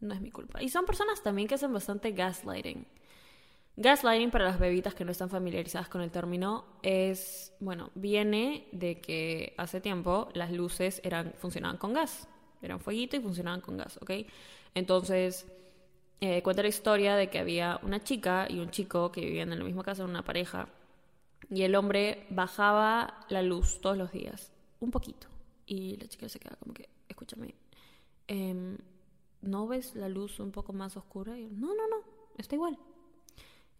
no 0.00 0.12
es 0.12 0.20
mi 0.20 0.32
culpa. 0.32 0.60
Y 0.60 0.68
son 0.70 0.86
personas 0.86 1.22
también 1.22 1.46
que 1.46 1.54
hacen 1.54 1.72
bastante 1.72 2.10
gaslighting. 2.10 2.84
Gaslighting, 3.78 4.30
para 4.30 4.46
las 4.46 4.58
bebitas 4.58 4.94
que 4.94 5.04
no 5.04 5.12
están 5.12 5.28
familiarizadas 5.28 5.90
con 5.90 6.00
el 6.00 6.10
término, 6.10 6.64
es, 6.82 7.52
bueno, 7.60 7.90
viene 7.94 8.68
de 8.72 9.02
que 9.02 9.54
hace 9.58 9.82
tiempo 9.82 10.30
las 10.32 10.50
luces 10.50 11.00
eran, 11.04 11.34
funcionaban 11.36 11.76
con 11.76 11.92
gas. 11.92 12.26
Eran 12.62 12.80
fueguito 12.80 13.16
y 13.16 13.20
funcionaban 13.20 13.60
con 13.60 13.76
gas, 13.76 13.98
¿ok? 14.00 14.12
Entonces, 14.74 15.46
eh, 16.22 16.42
cuenta 16.42 16.62
la 16.62 16.68
historia 16.68 17.16
de 17.16 17.28
que 17.28 17.38
había 17.38 17.78
una 17.82 18.02
chica 18.02 18.46
y 18.48 18.60
un 18.60 18.70
chico 18.70 19.12
que 19.12 19.20
vivían 19.20 19.52
en 19.52 19.58
la 19.58 19.64
misma 19.66 19.84
casa, 19.84 20.06
una 20.06 20.24
pareja, 20.24 20.68
y 21.50 21.62
el 21.62 21.74
hombre 21.74 22.26
bajaba 22.30 23.26
la 23.28 23.42
luz 23.42 23.80
todos 23.82 23.98
los 23.98 24.10
días, 24.10 24.52
un 24.80 24.90
poquito. 24.90 25.26
Y 25.66 25.96
la 25.98 26.08
chica 26.08 26.30
se 26.30 26.40
queda 26.40 26.56
como 26.56 26.72
que, 26.72 26.88
escúchame, 27.08 27.54
em, 28.26 28.78
¿no 29.42 29.66
ves 29.66 29.94
la 29.94 30.08
luz 30.08 30.40
un 30.40 30.50
poco 30.50 30.72
más 30.72 30.96
oscura? 30.96 31.38
Y 31.38 31.42
yo, 31.42 31.50
no, 31.50 31.74
no, 31.74 31.88
no, 31.88 31.96
está 32.38 32.54
igual. 32.54 32.78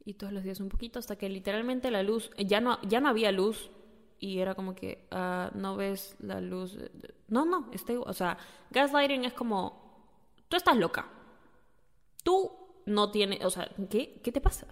Y 0.07 0.15
todos 0.15 0.33
los 0.33 0.45
días 0.45 0.61
un 0.61 0.71
poquito, 0.71 0.99
hasta 0.99 1.17
que 1.17 1.29
literalmente 1.29 1.91
la 1.91 2.03
luz, 2.03 2.31
ya 2.39 2.61
no, 2.61 2.81
ya 2.83 3.01
no 3.01 3.09
había 3.09 3.33
luz, 3.33 3.71
y 4.19 4.39
era 4.39 4.55
como 4.55 4.75
que, 4.75 5.07
ah, 5.11 5.51
¿no 5.55 5.77
ves 5.77 6.17
la 6.21 6.41
luz? 6.41 6.79
No, 7.29 7.45
no, 7.45 7.69
está 7.73 7.93
igual. 7.93 8.09
O 8.09 8.15
sea, 8.15 8.39
gaslighting 8.71 9.25
es 9.25 9.35
como, 9.35 10.15
tú 10.49 10.57
estás 10.57 10.77
loca. 10.77 11.07
Tú 12.23 12.51
no 12.87 13.11
tienes, 13.11 13.45
o 13.45 13.51
sea, 13.51 13.69
¿qué, 13.91 14.21
¿Qué 14.23 14.33
te 14.33 14.41
pasa? 14.41 14.67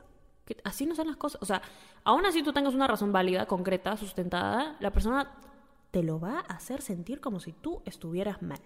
Así 0.62 0.86
no 0.86 0.94
son 0.94 1.08
las 1.08 1.16
cosas. 1.16 1.42
O 1.42 1.46
sea, 1.46 1.62
aún 2.04 2.24
así 2.26 2.42
tú 2.42 2.52
tengas 2.52 2.74
una 2.74 2.86
razón 2.86 3.12
válida, 3.12 3.46
concreta, 3.46 3.96
sustentada, 3.96 4.76
la 4.80 4.92
persona 4.92 5.32
te 5.90 6.02
lo 6.02 6.20
va 6.20 6.44
a 6.48 6.54
hacer 6.54 6.80
sentir 6.80 7.20
como 7.20 7.40
si 7.40 7.52
tú 7.52 7.82
estuvieras 7.84 8.40
mal. 8.40 8.60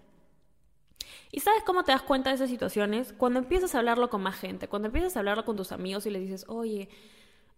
¿Y 1.31 1.41
sabes 1.41 1.63
cómo 1.65 1.85
te 1.85 1.93
das 1.93 2.03
cuenta 2.03 2.31
de 2.31 2.37
esas 2.37 2.51
situaciones? 2.51 3.13
Cuando 3.13 3.39
empiezas 3.39 3.75
a 3.75 3.79
hablarlo 3.79 4.11
con 4.11 4.23
más 4.23 4.37
gente, 4.37 4.69
cuando 4.69 4.87
empiezas 4.87 5.17
a 5.17 5.21
hablarlo 5.21 5.45
con 5.45 5.57
tus 5.57 5.73
amigos 5.73 6.07
y 6.07 6.11
les 6.11 6.23
dices, 6.23 6.45
oye, 6.49 6.89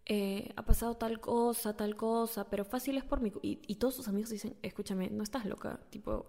eh, 0.07 0.53
ha 0.57 0.65
pasado 0.65 0.97
tal 0.97 1.21
cosa, 1.21 1.77
tal 1.77 1.97
cosa, 1.97 2.49
pero 2.49 2.65
fácil 2.65 2.97
es 2.97 3.05
por 3.05 3.21
mi... 3.21 3.33
Y, 3.43 3.77
todos 3.77 3.97
tus 3.97 4.09
amigos 4.09 4.31
dicen, 4.31 4.57
escúchame, 4.63 5.09
no 5.11 5.23
estás 5.23 5.45
loca, 5.45 5.79
tipo, 5.91 6.27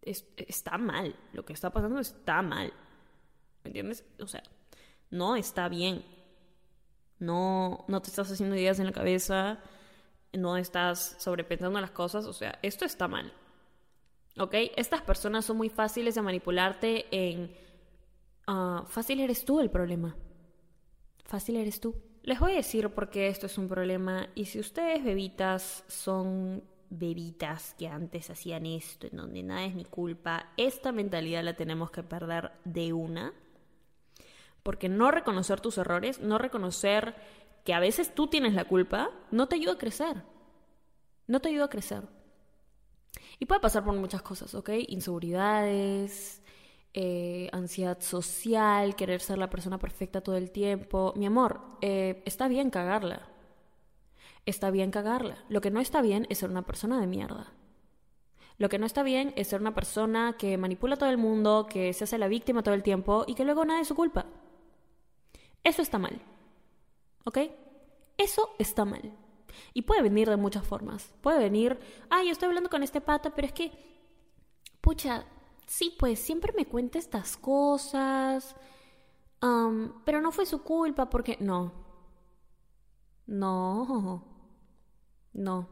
está 0.00 0.78
mal, 0.78 1.14
lo 1.32 1.44
que 1.44 1.52
está 1.52 1.70
pasando 1.70 2.00
está 2.00 2.40
mal, 2.42 2.72
¿me 3.64 3.68
entiendes? 3.68 4.04
O 4.20 4.26
sea, 4.26 4.42
no 5.10 5.36
está 5.36 5.68
bien, 5.68 6.04
no, 7.18 7.84
no 7.86 8.00
te 8.00 8.08
estás 8.08 8.30
haciendo 8.30 8.56
ideas 8.56 8.78
en 8.78 8.86
la 8.86 8.92
cabeza, 8.92 9.60
no 10.32 10.56
estás 10.56 11.16
sobrepensando 11.18 11.80
las 11.80 11.90
cosas, 11.90 12.24
o 12.24 12.32
sea, 12.32 12.58
esto 12.62 12.84
está 12.84 13.08
mal. 13.08 13.32
¿Ok? 14.38 14.54
Estas 14.76 15.02
personas 15.02 15.44
son 15.44 15.56
muy 15.56 15.68
fáciles 15.68 16.14
de 16.14 16.22
manipularte 16.22 17.06
en... 17.10 17.54
Ah, 18.46 18.84
fácil 18.88 19.20
eres 19.20 19.44
tú 19.44 19.60
el 19.60 19.70
problema. 19.70 20.16
Fácil 21.24 21.56
eres 21.56 21.80
tú. 21.80 21.94
Les 22.22 22.38
voy 22.38 22.52
a 22.52 22.56
decir 22.56 22.88
por 22.90 23.10
qué 23.10 23.28
esto 23.28 23.46
es 23.46 23.58
un 23.58 23.68
problema 23.68 24.28
y 24.34 24.44
si 24.46 24.60
ustedes 24.60 25.02
bebitas 25.04 25.84
son 25.88 26.62
bebitas 26.88 27.74
que 27.78 27.88
antes 27.88 28.30
hacían 28.30 28.66
esto, 28.66 29.06
en 29.06 29.16
donde 29.16 29.42
nada 29.42 29.64
es 29.64 29.74
mi 29.74 29.84
culpa, 29.84 30.52
esta 30.56 30.92
mentalidad 30.92 31.42
la 31.42 31.54
tenemos 31.54 31.90
que 31.90 32.02
perder 32.02 32.52
de 32.64 32.92
una. 32.92 33.32
Porque 34.62 34.88
no 34.88 35.10
reconocer 35.10 35.60
tus 35.60 35.78
errores, 35.78 36.20
no 36.20 36.38
reconocer 36.38 37.16
que 37.64 37.74
a 37.74 37.80
veces 37.80 38.14
tú 38.14 38.28
tienes 38.28 38.54
la 38.54 38.64
culpa, 38.64 39.10
no 39.30 39.48
te 39.48 39.56
ayuda 39.56 39.72
a 39.72 39.78
crecer. 39.78 40.22
No 41.26 41.40
te 41.40 41.48
ayuda 41.48 41.64
a 41.64 41.70
crecer. 41.70 42.02
Y 43.42 43.44
puede 43.44 43.60
pasar 43.60 43.84
por 43.84 43.96
muchas 43.96 44.22
cosas, 44.22 44.54
¿ok? 44.54 44.70
Inseguridades, 44.86 46.40
eh, 46.94 47.48
ansiedad 47.50 48.00
social, 48.00 48.94
querer 48.94 49.20
ser 49.20 49.36
la 49.36 49.50
persona 49.50 49.78
perfecta 49.78 50.20
todo 50.20 50.36
el 50.36 50.52
tiempo. 50.52 51.12
Mi 51.16 51.26
amor, 51.26 51.60
eh, 51.80 52.22
está 52.24 52.46
bien 52.46 52.70
cagarla. 52.70 53.28
Está 54.46 54.70
bien 54.70 54.92
cagarla. 54.92 55.44
Lo 55.48 55.60
que 55.60 55.72
no 55.72 55.80
está 55.80 56.02
bien 56.02 56.24
es 56.30 56.38
ser 56.38 56.50
una 56.50 56.62
persona 56.62 57.00
de 57.00 57.08
mierda. 57.08 57.52
Lo 58.58 58.68
que 58.68 58.78
no 58.78 58.86
está 58.86 59.02
bien 59.02 59.34
es 59.34 59.48
ser 59.48 59.60
una 59.60 59.74
persona 59.74 60.36
que 60.38 60.56
manipula 60.56 60.94
a 60.94 60.98
todo 60.98 61.10
el 61.10 61.18
mundo, 61.18 61.66
que 61.68 61.92
se 61.94 62.04
hace 62.04 62.18
la 62.18 62.28
víctima 62.28 62.62
todo 62.62 62.74
el 62.74 62.84
tiempo 62.84 63.24
y 63.26 63.34
que 63.34 63.44
luego 63.44 63.64
nada 63.64 63.80
es 63.80 63.88
su 63.88 63.96
culpa. 63.96 64.24
Eso 65.64 65.82
está 65.82 65.98
mal. 65.98 66.22
¿Ok? 67.24 67.38
Eso 68.16 68.50
está 68.60 68.84
mal. 68.84 69.12
Y 69.74 69.82
puede 69.82 70.02
venir 70.02 70.28
de 70.28 70.36
muchas 70.36 70.66
formas. 70.66 71.14
Puede 71.20 71.38
venir, 71.38 71.78
ay, 72.10 72.26
yo 72.26 72.32
estoy 72.32 72.48
hablando 72.48 72.70
con 72.70 72.82
este 72.82 73.00
pata, 73.00 73.34
pero 73.34 73.46
es 73.46 73.52
que, 73.52 73.72
pucha, 74.80 75.24
sí, 75.66 75.94
pues 75.98 76.18
siempre 76.18 76.52
me 76.56 76.66
cuenta 76.66 76.98
estas 76.98 77.36
cosas, 77.36 78.56
pero 80.04 80.20
no 80.20 80.32
fue 80.32 80.46
su 80.46 80.62
culpa 80.62 81.08
porque, 81.10 81.36
no, 81.40 81.72
no, 83.26 84.24
no. 85.32 85.68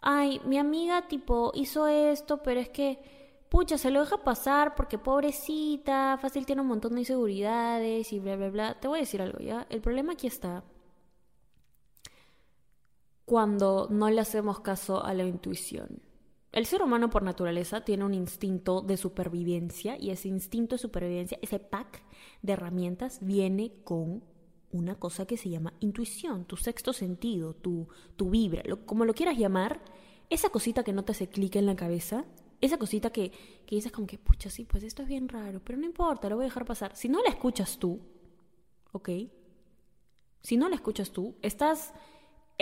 Ay, 0.00 0.40
mi 0.44 0.58
amiga 0.58 1.06
tipo 1.08 1.52
hizo 1.54 1.86
esto, 1.86 2.42
pero 2.42 2.60
es 2.60 2.68
que, 2.68 3.46
pucha, 3.48 3.78
se 3.78 3.90
lo 3.90 4.00
deja 4.00 4.16
pasar 4.24 4.74
porque 4.74 4.98
pobrecita, 4.98 6.18
fácil 6.20 6.44
tiene 6.44 6.62
un 6.62 6.68
montón 6.68 6.94
de 6.94 7.00
inseguridades 7.00 8.12
y 8.12 8.18
bla, 8.18 8.36
bla, 8.36 8.50
bla. 8.50 8.80
Te 8.80 8.88
voy 8.88 8.98
a 8.98 9.02
decir 9.02 9.22
algo, 9.22 9.38
¿ya? 9.38 9.66
El 9.70 9.80
problema 9.80 10.14
aquí 10.14 10.26
está 10.26 10.64
cuando 13.24 13.88
no 13.90 14.10
le 14.10 14.20
hacemos 14.20 14.60
caso 14.60 15.04
a 15.04 15.14
la 15.14 15.24
intuición. 15.24 16.02
El 16.52 16.66
ser 16.66 16.82
humano 16.82 17.08
por 17.08 17.22
naturaleza 17.22 17.82
tiene 17.82 18.04
un 18.04 18.12
instinto 18.12 18.82
de 18.82 18.98
supervivencia 18.98 19.96
y 19.98 20.10
ese 20.10 20.28
instinto 20.28 20.74
de 20.74 20.80
supervivencia, 20.80 21.38
ese 21.40 21.58
pack 21.58 22.02
de 22.42 22.52
herramientas 22.52 23.20
viene 23.22 23.72
con 23.84 24.22
una 24.70 24.96
cosa 24.96 25.26
que 25.26 25.36
se 25.36 25.48
llama 25.48 25.72
intuición, 25.80 26.44
tu 26.44 26.56
sexto 26.56 26.92
sentido, 26.92 27.54
tu, 27.54 27.88
tu 28.16 28.30
vibra, 28.30 28.62
como 28.84 29.04
lo 29.04 29.14
quieras 29.14 29.38
llamar, 29.38 29.80
esa 30.28 30.50
cosita 30.50 30.82
que 30.82 30.92
no 30.92 31.04
te 31.04 31.12
hace 31.12 31.28
clic 31.28 31.56
en 31.56 31.66
la 31.66 31.76
cabeza, 31.76 32.24
esa 32.60 32.78
cosita 32.78 33.10
que, 33.10 33.30
que 33.66 33.76
dices 33.76 33.92
como 33.92 34.06
que, 34.06 34.18
pucha, 34.18 34.50
sí, 34.50 34.64
pues 34.64 34.82
esto 34.82 35.02
es 35.02 35.08
bien 35.08 35.28
raro, 35.28 35.60
pero 35.64 35.78
no 35.78 35.86
importa, 35.86 36.28
lo 36.28 36.36
voy 36.36 36.44
a 36.44 36.48
dejar 36.48 36.64
pasar. 36.64 36.96
Si 36.96 37.08
no 37.08 37.22
la 37.22 37.30
escuchas 37.30 37.78
tú, 37.78 38.00
¿ok? 38.92 39.10
Si 40.42 40.56
no 40.56 40.68
la 40.68 40.76
escuchas 40.76 41.10
tú, 41.10 41.36
estás 41.42 41.92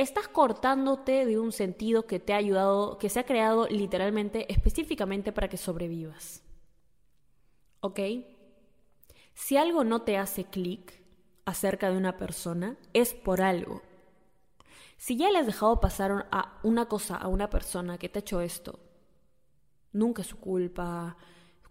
estás 0.00 0.28
cortándote 0.28 1.26
de 1.26 1.38
un 1.38 1.52
sentido 1.52 2.06
que 2.06 2.18
te 2.18 2.32
ha 2.32 2.36
ayudado, 2.36 2.98
que 2.98 3.08
se 3.08 3.20
ha 3.20 3.26
creado 3.26 3.66
literalmente, 3.68 4.50
específicamente 4.52 5.32
para 5.32 5.48
que 5.48 5.56
sobrevivas. 5.56 6.42
¿Ok? 7.80 8.00
Si 9.34 9.56
algo 9.56 9.84
no 9.84 10.02
te 10.02 10.16
hace 10.16 10.44
clic 10.44 11.00
acerca 11.44 11.90
de 11.90 11.96
una 11.96 12.16
persona, 12.16 12.76
es 12.92 13.14
por 13.14 13.42
algo. 13.42 13.82
Si 14.96 15.16
ya 15.16 15.30
le 15.30 15.38
has 15.38 15.46
dejado 15.46 15.80
pasar 15.80 16.28
a 16.30 16.58
una 16.62 16.86
cosa 16.86 17.16
a 17.16 17.28
una 17.28 17.48
persona 17.48 17.98
que 17.98 18.08
te 18.08 18.18
ha 18.18 18.20
hecho 18.20 18.40
esto, 18.40 18.78
nunca 19.92 20.22
es 20.22 20.28
su 20.28 20.38
culpa, 20.38 21.16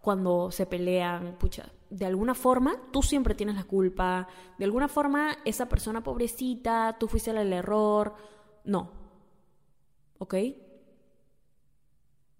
cuando 0.00 0.50
se 0.50 0.66
pelean, 0.66 1.36
pucha, 1.38 1.70
de 1.90 2.06
alguna 2.06 2.34
forma 2.34 2.76
tú 2.92 3.02
siempre 3.02 3.34
tienes 3.34 3.56
la 3.56 3.64
culpa, 3.64 4.28
de 4.58 4.64
alguna 4.64 4.88
forma 4.88 5.36
esa 5.44 5.68
persona 5.68 6.02
pobrecita, 6.02 6.96
tú 6.98 7.08
fuiste 7.08 7.32
el 7.32 7.52
error, 7.52 8.14
no. 8.64 8.92
¿Ok? 10.18 10.34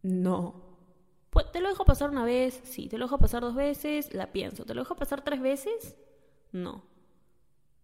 No. 0.03 0.55
Pues 1.31 1.51
te 1.53 1.61
lo 1.61 1.69
dejo 1.69 1.85
pasar 1.85 2.11
una 2.11 2.25
vez, 2.25 2.61
sí, 2.65 2.89
te 2.89 2.97
lo 2.97 3.07
dejo 3.07 3.19
pasar 3.19 3.43
dos 3.43 3.55
veces, 3.55 4.15
la 4.15 4.33
pienso, 4.33 4.65
te 4.65 4.75
lo 4.75 4.83
dejo 4.83 4.97
pasar 4.97 5.23
tres 5.23 5.41
veces, 5.41 5.97
no. 6.53 6.85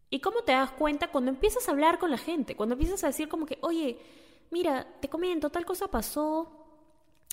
¿Y 0.09 0.21
cómo 0.21 0.43
te 0.43 0.53
das 0.53 0.71
cuenta 0.71 1.11
cuando 1.11 1.31
empiezas 1.31 1.69
a 1.69 1.73
hablar 1.73 1.99
con 1.99 2.11
la 2.13 2.19
gente? 2.19 2.55
Cuando 2.55 2.75
empiezas 2.75 3.03
a 3.03 3.09
decir 3.09 3.29
como 3.29 3.45
que, 3.45 3.59
oye, 3.63 3.99
mira, 4.51 4.87
te 5.01 5.09
comento, 5.09 5.51
tal 5.51 5.67
cosa 5.67 5.89
pasó, 5.89 6.49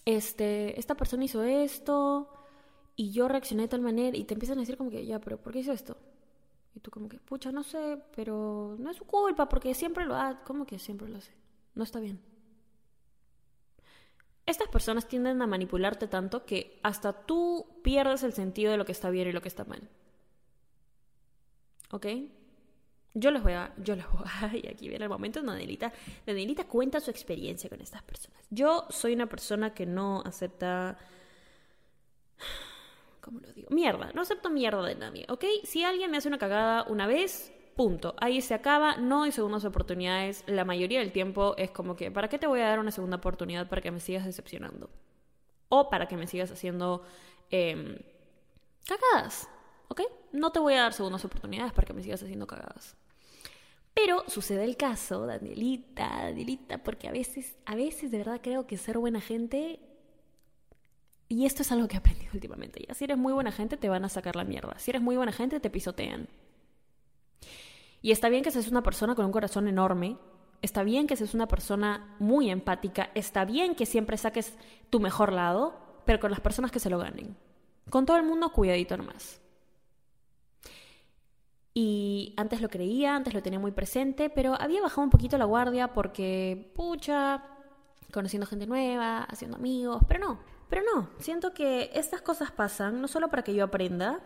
este, 0.06 0.80
esta 0.80 0.96
persona 0.96 1.24
hizo 1.26 1.44
esto 1.44 2.30
y 2.96 3.12
yo 3.12 3.28
reaccioné 3.28 3.64
de 3.64 3.70
tal 3.70 3.82
manera 3.82 4.16
y 4.18 4.24
te 4.24 4.34
empiezan 4.34 4.58
a 4.58 4.62
decir 4.62 4.78
como 4.78 4.90
que, 4.90 5.06
ya, 5.06 5.20
pero 5.20 5.42
¿por 5.42 5.54
qué 5.54 5.60
hizo 5.60 5.72
esto? 5.72 5.98
Y 6.76 6.80
tú 6.80 6.92
como 6.92 7.08
que, 7.08 7.18
pucha, 7.18 7.52
no 7.52 7.64
sé, 7.64 8.00
pero 8.16 8.76
no 8.80 8.90
es 8.90 8.98
su 8.98 9.06
culpa 9.06 9.48
porque 9.48 9.74
siempre 9.74 10.06
lo 10.06 10.16
hace. 10.16 10.40
¿Cómo 10.44 10.66
que 10.66 10.80
siempre 10.80 11.08
lo 11.08 11.18
hace? 11.18 11.32
No 11.76 11.84
está 11.84 12.00
bien. 12.00 12.20
Estas 14.46 14.68
personas 14.68 15.08
tienden 15.08 15.42
a 15.42 15.48
manipularte 15.48 16.08
tanto 16.08 16.46
que 16.46 16.80
hasta 16.84 17.14
tú 17.14 17.80
pierdes 17.82 18.24
el 18.24 18.34
sentido 18.34 18.72
de 18.72 18.78
lo 18.78 18.86
que 18.86 18.92
está 18.92 19.10
bien 19.10 19.28
y 19.28 19.32
lo 19.32 19.42
que 19.42 19.48
está 19.48 19.64
mal. 19.64 19.90
¿Ok? 21.92 22.08
Yo 23.14 23.30
les 23.30 23.44
voy 23.44 23.54
a, 23.54 23.74
yo 23.78 23.96
les 23.96 24.10
voy 24.12 24.26
a, 24.26 24.56
y 24.56 24.68
aquí 24.68 24.90
viene 24.90 25.06
el 25.06 25.10
momento 25.10 25.40
donde 25.40 25.54
Danielita, 25.54 25.94
Danielita 26.26 26.66
cuenta 26.66 27.00
su 27.00 27.12
experiencia 27.12 27.70
con 27.70 27.80
estas 27.80 28.02
personas. 28.04 28.46
Yo 28.50 28.86
soy 28.90 29.14
una 29.14 29.28
persona 29.28 29.74
que 29.74 29.86
no 29.86 30.22
acepta, 30.26 30.98
¿cómo 33.24 33.40
lo 33.40 33.52
digo? 33.54 33.70
Mierda, 33.72 34.12
no 34.14 34.22
acepto 34.22 34.50
mierda 34.50 34.84
de 34.84 34.96
nadie, 34.96 35.26
¿ok? 35.30 35.46
Si 35.64 35.84
alguien 35.84 36.12
me 36.12 36.18
hace 36.18 36.28
una 36.28 36.38
cagada 36.38 36.84
una 36.84 37.08
vez, 37.08 37.54
punto, 37.76 38.16
ahí 38.20 38.42
se 38.42 38.54
acaba, 38.54 38.98
no 38.98 39.24
hay 39.24 39.32
segundas 39.32 39.66
oportunidades, 39.66 40.44
la 40.46 40.66
mayoría 40.66 41.00
del 41.00 41.12
tiempo 41.12 41.56
es 41.58 41.72
como 41.72 41.96
que, 41.96 42.12
¿para 42.12 42.28
qué 42.28 42.38
te 42.38 42.48
voy 42.48 42.60
a 42.60 42.68
dar 42.68 42.80
una 42.80 42.92
segunda 42.92 43.18
oportunidad 43.18 43.70
para 43.70 43.82
que 43.82 43.92
me 43.92 44.00
sigas 44.00 44.26
decepcionando? 44.26 44.90
O 45.70 45.90
para 45.90 46.08
que 46.08 46.18
me 46.18 46.28
sigas 46.28 46.52
haciendo 46.52 47.04
eh, 47.50 48.06
cagadas, 48.86 49.50
¿ok? 49.88 50.02
No 50.34 50.52
te 50.52 50.60
voy 50.60 50.74
a 50.74 50.82
dar 50.82 50.94
segundas 50.94 51.24
oportunidades 51.24 51.72
para 51.72 51.88
que 51.88 51.94
me 51.94 52.04
sigas 52.04 52.22
haciendo 52.22 52.46
cagadas. 52.46 52.98
Pero 53.94 54.24
sucede 54.28 54.66
el 54.66 54.76
caso, 54.76 55.26
Danielita, 55.26 56.08
Danielita, 56.24 56.84
porque 56.84 57.08
a 57.08 57.12
veces, 57.12 57.56
a 57.66 57.76
veces 57.76 58.12
de 58.12 58.18
verdad 58.18 58.42
creo 58.42 58.68
que 58.68 58.78
ser 58.78 58.98
buena 58.98 59.22
gente 59.22 59.80
Y 61.34 61.48
esto 61.48 61.64
es 61.64 61.72
algo 61.72 61.88
que 61.88 61.96
he 61.96 61.98
aprendido 61.98 62.30
últimamente. 62.36 62.86
Ya, 62.88 62.94
si 62.94 63.06
eres 63.06 63.18
muy 63.18 63.34
buena 63.34 63.52
gente, 63.52 63.76
te 63.76 63.90
van 63.90 64.06
a 64.06 64.10
sacar 64.10 64.36
la 64.36 64.44
mierda. 64.44 64.78
Si 64.78 64.92
eres 64.92 65.02
muy 65.02 65.18
buena 65.18 65.32
gente, 65.32 65.60
te 65.60 65.72
pisotean. 65.72 66.28
Y 68.04 68.12
está 68.12 68.30
bien 68.30 68.44
que 68.44 68.52
seas 68.52 68.68
una 68.68 68.84
persona 68.84 69.16
con 69.16 69.26
un 69.26 69.32
corazón 69.32 69.68
enorme. 69.68 70.18
Está 70.62 70.84
bien 70.84 71.08
que 71.08 71.16
seas 71.16 71.34
una 71.34 71.48
persona 71.48 72.16
muy 72.20 72.52
empática. 72.52 73.10
Está 73.16 73.46
bien 73.46 73.74
que 73.74 73.88
siempre 73.88 74.16
saques 74.18 74.54
tu 74.92 75.00
mejor 75.00 75.34
lado, 75.34 75.74
pero 76.06 76.20
con 76.20 76.30
las 76.30 76.40
personas 76.40 76.70
que 76.70 76.80
se 76.80 76.92
lo 76.92 77.00
ganen. 77.00 77.36
Con 77.90 78.06
todo 78.06 78.18
el 78.18 78.24
mundo, 78.24 78.52
cuidadito 78.52 78.96
nomás. 78.96 79.42
Y 81.74 82.36
antes 82.38 82.62
lo 82.62 82.70
creía, 82.70 83.16
antes 83.16 83.34
lo 83.34 83.42
tenía 83.42 83.58
muy 83.58 83.72
presente, 83.72 84.30
pero 84.30 84.54
había 84.62 84.84
bajado 84.84 85.02
un 85.02 85.10
poquito 85.10 85.40
la 85.40 85.46
guardia 85.46 85.94
porque, 85.94 86.72
pucha, 86.76 87.44
conociendo 88.12 88.46
gente 88.46 88.68
nueva, 88.68 89.24
haciendo 89.24 89.58
amigos, 89.58 90.04
pero 90.08 90.20
no, 90.20 90.53
pero 90.74 90.88
no, 90.92 91.12
siento 91.20 91.54
que 91.54 91.92
estas 91.94 92.24
cosas 92.24 92.50
pasan 92.50 93.00
no 93.00 93.08
solo 93.08 93.30
para 93.30 93.44
que 93.44 93.54
yo 93.54 93.64
aprenda, 93.64 94.22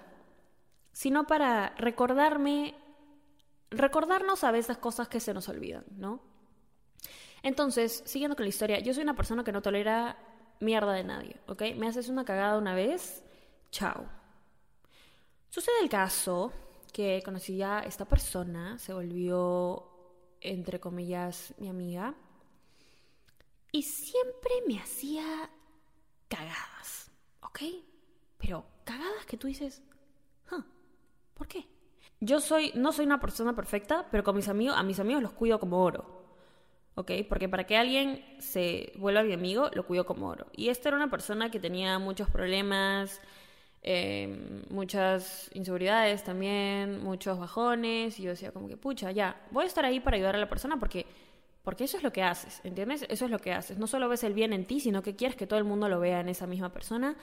sino 0.94 1.28
para 1.28 1.76
recordarme, 1.76 2.74
recordarnos 3.70 4.46
a 4.46 4.52
veces 4.52 4.78
cosas 4.78 5.10
que 5.10 5.20
se 5.20 5.34
nos 5.34 5.50
olvidan, 5.50 5.84
¿no? 5.98 6.22
Entonces, 7.44 8.02
siguiendo 8.06 8.38
con 8.38 8.46
la 8.46 8.50
historia, 8.50 8.80
yo 8.80 8.94
soy 8.94 9.04
una 9.04 9.18
persona 9.18 9.44
que 9.44 9.52
no 9.52 9.62
tolera 9.62 10.18
mierda 10.62 10.94
de 10.94 11.04
nadie, 11.04 11.36
¿ok? 11.48 11.64
Me 11.76 11.90
haces 11.90 12.08
una 12.08 12.24
cagada 12.24 12.58
una 12.58 12.74
vez, 12.74 13.26
chao. 13.70 14.06
Sucede 15.50 15.76
el 15.82 15.90
caso 15.90 16.54
que 16.94 17.22
conocí 17.26 17.62
a 17.62 17.80
esta 17.80 18.06
persona, 18.06 18.78
se 18.80 18.94
volvió, 18.94 19.84
entre 20.40 20.80
comillas, 20.80 21.54
mi 21.58 21.68
amiga, 21.68 22.16
y 23.74 23.84
siempre 23.84 24.54
me 24.66 24.80
hacía 24.80 25.50
cagadas, 26.28 27.12
¿ok? 27.42 27.60
Pero 28.38 28.66
cagadas 28.84 29.26
que 29.26 29.38
tú 29.38 29.48
dices, 29.48 29.82
¿por 31.34 31.48
qué? 31.48 31.68
Yo 32.20 32.40
soy, 32.40 32.72
no 32.76 32.92
soy 32.92 33.06
una 33.06 33.20
persona 33.20 33.56
perfecta, 33.56 34.08
pero 34.12 34.24
con 34.24 34.36
mis 34.36 34.48
amigos, 34.48 34.76
a 34.78 34.84
mis 34.84 35.00
amigos 35.00 35.22
los 35.22 35.34
cuido 35.34 35.60
como 35.60 35.84
oro. 35.84 36.18
¿ok? 36.98 37.12
Porque 37.30 37.48
para 37.48 37.66
que 37.66 37.78
alguien 37.78 38.26
se 38.40 38.92
vuelva 38.98 39.22
mi 39.22 39.34
amigo, 39.34 39.70
lo 39.74 39.86
cuido 39.86 40.06
como 40.06 40.30
oro. 40.30 40.48
Y 40.52 40.70
esta 40.70 40.90
era 40.90 40.98
una 40.98 41.12
persona 41.12 41.52
que 41.52 41.60
tenía 41.60 42.00
muchos 42.00 42.28
problemas, 42.28 43.22
eh, 43.84 44.64
muchas 44.72 45.52
inseguridades 45.54 46.24
también, 46.24 47.04
muchos 47.04 47.38
bajones, 47.38 48.20
y 48.20 48.24
yo 48.24 48.32
decía 48.32 48.52
como 48.52 48.68
que, 48.68 48.78
pucha, 48.78 49.12
ya, 49.12 49.40
voy 49.52 49.66
a 49.66 49.68
estar 49.68 49.86
ahí 49.86 50.00
para 50.00 50.18
ayudar 50.18 50.36
a 50.36 50.40
la 50.40 50.50
persona 50.50 50.80
porque, 50.80 51.06
porque 51.68 51.84
eso 51.84 51.98
es 51.98 52.04
lo 52.04 52.14
que 52.14 52.24
haces, 52.24 52.62
¿entiendes? 52.64 53.06
Eso 53.10 53.26
es 53.26 53.30
lo 53.30 53.40
que 53.40 53.52
haces. 53.52 53.78
No 53.78 53.88
solo 53.88 54.08
ves 54.08 54.24
el 54.24 54.34
bien 54.34 54.54
en 54.54 54.64
ti, 54.64 54.80
sino 54.80 55.04
que 55.04 55.18
quieres 55.18 55.36
que 55.36 55.48
todo 55.48 55.60
el 55.60 55.66
mundo 55.66 55.90
lo 55.90 56.00
vea 56.00 56.22
en 56.22 56.30
esa 56.30 56.48
misma 56.48 56.72
persona. 56.72 57.18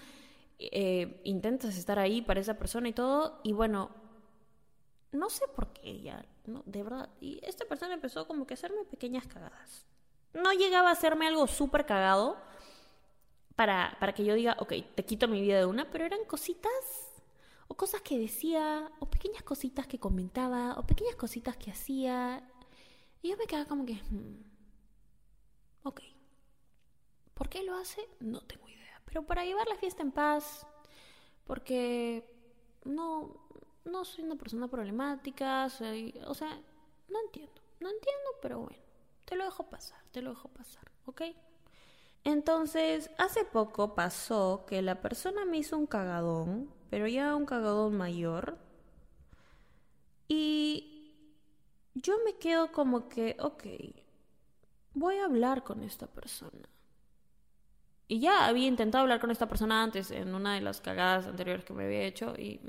Eh, 0.59 1.23
intentas 1.25 1.79
estar 1.79 1.99
ahí 1.99 2.21
para 2.21 2.41
esa 2.41 2.59
persona 2.59 2.91
y 2.91 2.93
todo, 2.93 3.41
y 3.43 3.55
bueno, 3.55 3.91
no 5.13 5.31
sé 5.31 5.47
por 5.49 5.73
qué 5.73 6.03
ya, 6.03 6.27
no, 6.45 6.63
de 6.67 6.83
verdad, 6.83 7.09
y 7.23 7.41
esta 7.43 7.65
persona 7.65 7.95
empezó 7.95 8.27
como 8.27 8.47
que 8.47 8.53
a 8.53 8.57
hacerme 8.57 8.85
pequeñas 8.85 9.27
cagadas. 9.27 9.87
No 10.35 10.53
llegaba 10.53 10.91
a 10.91 10.93
hacerme 10.93 11.27
algo 11.27 11.47
súper 11.47 11.87
cagado, 11.87 12.37
para, 13.57 13.97
para 13.99 14.13
que 14.13 14.27
yo 14.27 14.35
diga, 14.35 14.59
ok, 14.61 14.75
te 14.95 15.07
quito 15.07 15.27
mi 15.27 15.41
vida 15.41 15.57
de 15.57 15.65
una, 15.65 15.91
pero 15.91 16.05
eran 16.05 16.23
cositas 16.27 17.15
o 17.67 17.75
cosas 17.79 18.03
que 18.03 18.19
decía, 18.19 18.93
o 19.01 19.07
pequeñas 19.07 19.43
cositas 19.43 19.87
que 19.87 19.99
comentaba, 19.99 20.75
o 20.75 20.87
pequeñas 20.87 21.17
cositas 21.17 21.57
que 21.57 21.71
hacía. 21.71 22.47
Y 23.25 23.31
yo 23.31 23.39
me 23.39 23.47
quedaba 23.47 23.67
como 23.67 23.87
que, 23.87 23.95
hmm, 23.95 24.45
ok, 25.85 26.03
¿por 27.33 27.49
qué 27.49 27.63
lo 27.63 27.75
hace? 27.75 28.07
No 28.21 28.43
tengo 28.43 28.69
idea. 28.69 29.01
Pero 29.07 29.25
para 29.25 29.47
llevar 29.47 29.67
la 29.67 29.77
fiesta 29.77 30.03
en 30.03 30.13
paz, 30.13 30.67
porque 31.45 32.23
no, 32.85 33.35
no 33.87 34.05
soy 34.05 34.25
una 34.25 34.37
persona 34.37 34.69
problemática, 34.69 35.71
soy, 35.71 36.15
o 36.27 36.35
sea, 36.35 36.51
no 37.09 37.19
entiendo, 37.25 37.63
no 37.81 37.89
entiendo, 37.89 38.31
pero 38.43 38.61
bueno, 38.61 38.83
te 39.25 39.37
lo 39.37 39.45
dejo 39.47 39.71
pasar, 39.71 40.05
te 40.13 40.21
lo 40.21 40.29
dejo 40.29 40.49
pasar, 40.49 40.85
¿ok? 41.07 41.23
Entonces, 42.25 43.11
hace 43.17 43.47
poco 43.47 43.95
pasó 43.95 44.67
que 44.67 44.83
la 44.83 45.01
persona 45.01 45.47
me 45.47 45.57
hizo 45.57 45.79
un 45.79 45.87
cagadón, 45.87 46.71
pero 46.91 47.09
ya 47.09 47.35
un 47.35 47.47
cagadón 47.47 47.97
mayor. 47.97 48.59
Y 50.29 50.94
yo 51.95 52.17
me 52.25 52.37
quedo 52.37 52.73
como 52.73 53.09
que, 53.09 53.37
ok, 53.41 53.65
voy 54.95 55.17
a 55.17 55.25
hablar 55.25 55.65
con 55.65 55.83
esta 55.83 56.07
persona. 56.07 56.69
Y 58.07 58.21
ya 58.21 58.47
había 58.47 58.67
intentado 58.67 59.03
hablar 59.03 59.19
con 59.19 59.31
esta 59.31 59.49
persona 59.49 59.83
antes 59.83 60.11
en 60.11 60.35
una 60.35 60.55
de 60.55 60.61
las 60.61 60.81
cagadas 60.83 61.27
anteriores 61.27 61.65
que 61.65 61.73
me 61.73 61.85
había 61.85 62.03
hecho 62.03 62.35
y 62.37 62.61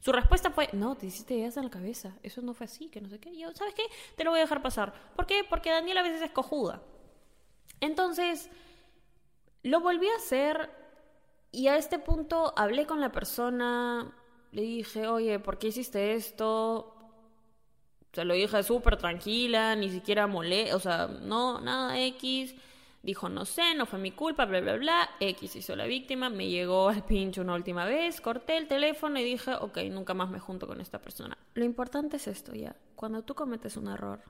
su 0.00 0.12
respuesta 0.12 0.50
fue, 0.50 0.68
no, 0.74 0.96
te 0.96 1.06
hiciste 1.06 1.34
ideas 1.34 1.56
en 1.56 1.64
la 1.64 1.70
cabeza, 1.70 2.18
eso 2.22 2.42
no 2.42 2.52
fue 2.52 2.66
así, 2.66 2.90
que 2.90 3.00
no 3.00 3.08
sé 3.08 3.18
qué. 3.18 3.30
Y 3.30 3.40
yo, 3.40 3.54
¿sabes 3.54 3.74
qué? 3.74 3.84
Te 4.16 4.24
lo 4.24 4.30
voy 4.30 4.40
a 4.40 4.42
dejar 4.42 4.60
pasar. 4.60 4.92
¿Por 5.16 5.26
qué? 5.26 5.44
Porque 5.48 5.70
Daniela 5.70 6.00
a 6.00 6.02
veces 6.02 6.20
es 6.20 6.30
cojuda. 6.30 6.82
Entonces, 7.80 8.50
lo 9.62 9.80
volví 9.80 10.08
a 10.08 10.16
hacer 10.16 10.70
y 11.50 11.68
a 11.68 11.76
este 11.76 11.98
punto 11.98 12.52
hablé 12.56 12.86
con 12.86 13.00
la 13.00 13.12
persona, 13.12 14.14
le 14.52 14.62
dije, 14.62 15.06
oye, 15.06 15.38
¿por 15.38 15.58
qué 15.58 15.68
hiciste 15.68 16.14
esto? 16.14 17.01
Se 18.12 18.24
lo 18.24 18.34
dije 18.34 18.62
súper 18.62 18.96
tranquila, 18.96 19.74
ni 19.74 19.90
siquiera 19.90 20.26
molé, 20.26 20.74
o 20.74 20.78
sea, 20.78 21.06
no, 21.06 21.60
nada 21.60 21.98
X. 21.98 22.54
Dijo, 23.02 23.28
no 23.28 23.44
sé, 23.44 23.74
no 23.74 23.84
fue 23.84 23.98
mi 23.98 24.12
culpa, 24.12 24.44
bla, 24.44 24.60
bla, 24.60 24.76
bla. 24.76 25.10
X 25.18 25.56
hizo 25.56 25.74
la 25.74 25.86
víctima, 25.86 26.28
me 26.28 26.48
llegó 26.48 26.90
al 26.90 27.04
pincho 27.06 27.40
una 27.40 27.54
última 27.54 27.84
vez, 27.84 28.20
corté 28.20 28.58
el 28.58 28.68
teléfono 28.68 29.18
y 29.18 29.24
dije, 29.24 29.54
ok, 29.54 29.78
nunca 29.90 30.14
más 30.14 30.30
me 30.30 30.38
junto 30.38 30.66
con 30.66 30.80
esta 30.80 31.00
persona. 31.00 31.36
Lo 31.54 31.64
importante 31.64 32.18
es 32.18 32.28
esto 32.28 32.54
ya, 32.54 32.76
cuando 32.94 33.22
tú 33.22 33.34
cometes 33.34 33.76
un 33.76 33.88
error, 33.88 34.20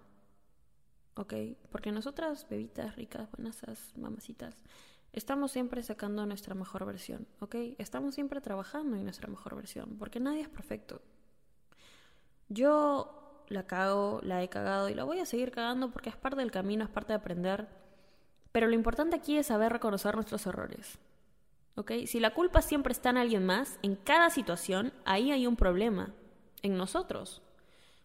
ok, 1.17 1.35
porque 1.71 1.93
nosotras, 1.93 2.47
bebitas 2.49 2.97
ricas, 2.97 3.31
buenas, 3.33 3.63
mamacitas, 3.97 4.55
Estamos 5.13 5.53
siempre 5.53 5.83
sacando 5.83 6.25
nuestra 6.25 6.55
mejor 6.55 6.87
versión, 6.87 7.27
¿ok? 7.41 7.55
Estamos 7.77 8.15
siempre 8.15 8.41
trabajando 8.41 8.97
en 8.97 9.05
nuestra 9.05 9.29
mejor 9.29 9.55
versión, 9.57 9.99
porque 9.99 10.21
nadie 10.21 10.41
es 10.41 10.49
perfecto. 10.49 11.03
Yo 12.49 13.22
la 13.49 13.67
cago, 13.67 14.21
la 14.23 14.43
he 14.43 14.49
cagado 14.49 14.89
y 14.89 14.95
la 14.95 15.05
voy 15.05 15.21
a 15.21 15.27
seguir 15.27 15.51
cagando 15.51 15.91
porque 15.91 16.11
es 16.11 16.17
parte 16.17 16.41
del 16.41 16.51
camino, 16.51 16.85
es 16.85 16.91
parte 16.91 17.13
de 17.13 17.19
aprender. 17.19 17.69
Pero 18.53 18.67
lo 18.67 18.75
importante 18.75 19.17
aquí 19.17 19.37
es 19.37 19.47
saber 19.47 19.73
reconocer 19.73 20.15
nuestros 20.15 20.47
errores. 20.47 20.99
¿Ok? 21.75 21.93
Si 22.07 22.21
la 22.21 22.35
culpa 22.35 22.61
siempre 22.61 22.93
está 22.93 23.11
en 23.11 23.17
alguien 23.17 23.47
más, 23.47 23.79
en 23.83 23.97
cada 23.97 24.31
situación, 24.31 24.93
ahí 25.05 25.33
hay 25.33 25.47
un 25.47 25.57
problema. 25.57 26.13
En 26.63 26.77
nosotros. 26.77 27.43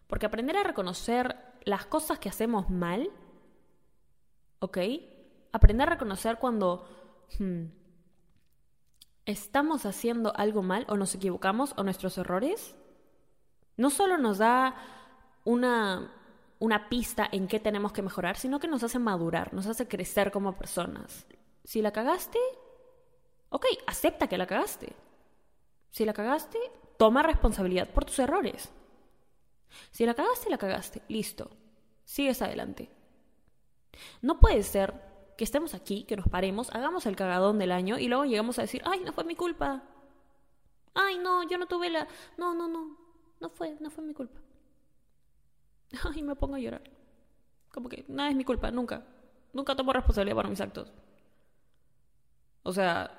Porque 0.06 0.26
aprender 0.26 0.56
a 0.56 0.64
reconocer 0.64 1.36
las 1.64 1.86
cosas 1.86 2.18
que 2.18 2.28
hacemos 2.28 2.70
mal, 2.70 3.10
¿ok? 4.58 4.78
Aprender 5.52 5.86
a 5.86 5.92
reconocer 5.92 6.38
cuando 6.38 6.86
Hmm. 7.36 7.66
¿estamos 9.26 9.84
haciendo 9.84 10.34
algo 10.36 10.62
mal 10.62 10.86
o 10.88 10.96
nos 10.96 11.14
equivocamos 11.14 11.74
o 11.76 11.82
nuestros 11.82 12.16
errores? 12.16 12.74
No 13.76 13.90
solo 13.90 14.16
nos 14.16 14.38
da 14.38 14.74
una, 15.48 16.12
una 16.58 16.90
pista 16.90 17.26
en 17.32 17.48
qué 17.48 17.58
tenemos 17.58 17.92
que 17.92 18.02
mejorar, 18.02 18.36
sino 18.36 18.60
que 18.60 18.68
nos 18.68 18.82
hace 18.82 18.98
madurar, 18.98 19.54
nos 19.54 19.66
hace 19.66 19.88
crecer 19.88 20.30
como 20.30 20.52
personas. 20.52 21.26
Si 21.64 21.80
la 21.80 21.90
cagaste, 21.90 22.38
ok, 23.48 23.64
acepta 23.86 24.28
que 24.28 24.36
la 24.36 24.46
cagaste. 24.46 24.94
Si 25.90 26.04
la 26.04 26.12
cagaste, 26.12 26.58
toma 26.98 27.22
responsabilidad 27.22 27.88
por 27.88 28.04
tus 28.04 28.18
errores. 28.18 28.68
Si 29.90 30.04
la 30.04 30.12
cagaste, 30.12 30.50
la 30.50 30.58
cagaste. 30.58 31.00
Listo. 31.08 31.50
Sigues 32.04 32.42
adelante. 32.42 32.90
No 34.20 34.40
puede 34.40 34.62
ser 34.62 34.92
que 35.38 35.44
estemos 35.44 35.72
aquí, 35.72 36.04
que 36.04 36.16
nos 36.16 36.28
paremos, 36.28 36.68
hagamos 36.74 37.06
el 37.06 37.16
cagadón 37.16 37.58
del 37.58 37.72
año 37.72 37.98
y 37.98 38.08
luego 38.08 38.26
llegamos 38.26 38.58
a 38.58 38.62
decir, 38.62 38.82
ay, 38.84 39.00
no 39.00 39.14
fue 39.14 39.24
mi 39.24 39.34
culpa. 39.34 39.82
Ay, 40.92 41.16
no, 41.18 41.42
yo 41.48 41.56
no 41.56 41.66
tuve 41.66 41.88
la... 41.88 42.06
No, 42.36 42.54
no, 42.54 42.68
no, 42.68 42.98
no 43.40 43.48
fue, 43.48 43.78
no 43.80 43.88
fue 43.90 44.04
mi 44.04 44.12
culpa. 44.12 44.40
Ay, 46.14 46.22
me 46.22 46.36
pongo 46.36 46.56
a 46.56 46.60
llorar. 46.60 46.82
Como 47.72 47.88
que 47.88 48.04
nada 48.08 48.30
es 48.30 48.36
mi 48.36 48.44
culpa, 48.44 48.70
nunca. 48.70 49.04
Nunca 49.52 49.76
tomo 49.76 49.92
responsabilidad 49.92 50.36
por 50.36 50.48
mis 50.48 50.60
actos. 50.60 50.92
O 52.62 52.72
sea... 52.72 53.14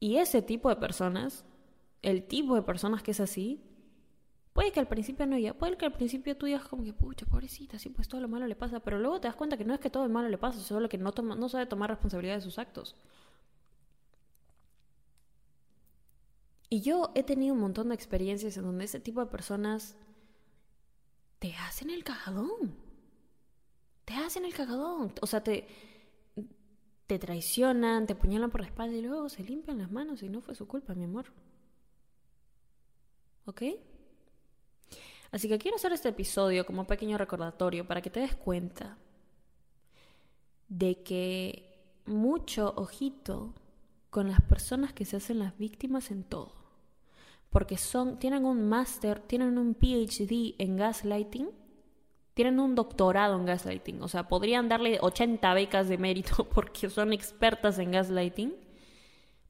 Y 0.00 0.18
ese 0.18 0.42
tipo 0.42 0.68
de 0.68 0.76
personas, 0.76 1.46
el 2.02 2.26
tipo 2.26 2.54
de 2.54 2.62
personas 2.62 3.02
que 3.02 3.12
es 3.12 3.20
así, 3.20 3.62
Puede 4.54 4.70
que 4.70 4.78
al 4.78 4.86
principio 4.86 5.26
no 5.26 5.36
ya, 5.36 5.52
puede 5.52 5.76
que 5.76 5.84
al 5.84 5.92
principio 5.92 6.36
tú 6.36 6.46
digas 6.46 6.68
como 6.68 6.84
que, 6.84 6.92
pucha, 6.92 7.26
pobrecita, 7.26 7.76
sí, 7.80 7.90
pues 7.90 8.06
todo 8.06 8.20
lo 8.20 8.28
malo 8.28 8.46
le 8.46 8.54
pasa, 8.54 8.78
pero 8.78 9.00
luego 9.00 9.20
te 9.20 9.26
das 9.26 9.34
cuenta 9.34 9.56
que 9.56 9.64
no 9.64 9.74
es 9.74 9.80
que 9.80 9.90
todo 9.90 10.04
lo 10.04 10.10
malo 10.14 10.28
le 10.28 10.38
pasa, 10.38 10.60
solo 10.60 10.88
que 10.88 10.96
no, 10.96 11.10
toma, 11.10 11.34
no 11.34 11.48
sabe 11.48 11.66
tomar 11.66 11.90
responsabilidad 11.90 12.36
de 12.36 12.40
sus 12.40 12.60
actos. 12.60 12.94
Y 16.70 16.82
yo 16.82 17.10
he 17.16 17.24
tenido 17.24 17.54
un 17.54 17.60
montón 17.60 17.88
de 17.88 17.96
experiencias 17.96 18.56
en 18.56 18.62
donde 18.64 18.84
ese 18.84 19.00
tipo 19.00 19.20
de 19.20 19.26
personas 19.26 19.96
te 21.44 21.54
hacen 21.56 21.90
el 21.90 22.02
cagadón. 22.02 22.74
Te 24.06 24.14
hacen 24.14 24.46
el 24.46 24.54
cagadón. 24.54 25.12
O 25.20 25.26
sea, 25.26 25.44
te, 25.44 25.66
te 27.06 27.18
traicionan, 27.18 28.06
te 28.06 28.14
apuñalan 28.14 28.50
por 28.50 28.62
la 28.62 28.66
espalda 28.68 28.96
y 28.96 29.02
luego 29.02 29.28
se 29.28 29.42
limpian 29.42 29.76
las 29.76 29.92
manos 29.92 30.22
y 30.22 30.30
no 30.30 30.40
fue 30.40 30.54
su 30.54 30.66
culpa, 30.66 30.94
mi 30.94 31.04
amor. 31.04 31.26
¿Ok? 33.44 33.62
Así 35.32 35.46
que 35.46 35.58
quiero 35.58 35.76
hacer 35.76 35.92
este 35.92 36.08
episodio 36.08 36.64
como 36.64 36.80
un 36.80 36.86
pequeño 36.86 37.18
recordatorio 37.18 37.86
para 37.86 38.00
que 38.00 38.08
te 38.08 38.20
des 38.20 38.36
cuenta 38.36 38.96
de 40.68 41.02
que 41.02 42.00
mucho 42.06 42.72
ojito 42.74 43.52
con 44.08 44.30
las 44.30 44.40
personas 44.40 44.94
que 44.94 45.04
se 45.04 45.18
hacen 45.18 45.40
las 45.40 45.58
víctimas 45.58 46.10
en 46.10 46.24
todo. 46.24 46.63
Porque 47.54 47.78
son, 47.78 48.18
tienen 48.18 48.44
un 48.46 48.68
máster, 48.68 49.20
tienen 49.20 49.58
un 49.58 49.74
PhD 49.74 50.56
en 50.58 50.76
gaslighting, 50.76 51.50
tienen 52.34 52.58
un 52.58 52.74
doctorado 52.74 53.38
en 53.38 53.46
gaslighting. 53.46 54.02
O 54.02 54.08
sea, 54.08 54.26
podrían 54.26 54.68
darle 54.68 54.98
80 55.00 55.54
becas 55.54 55.88
de 55.88 55.96
mérito 55.96 56.48
porque 56.52 56.90
son 56.90 57.12
expertas 57.12 57.78
en 57.78 57.92
gaslighting. 57.92 58.56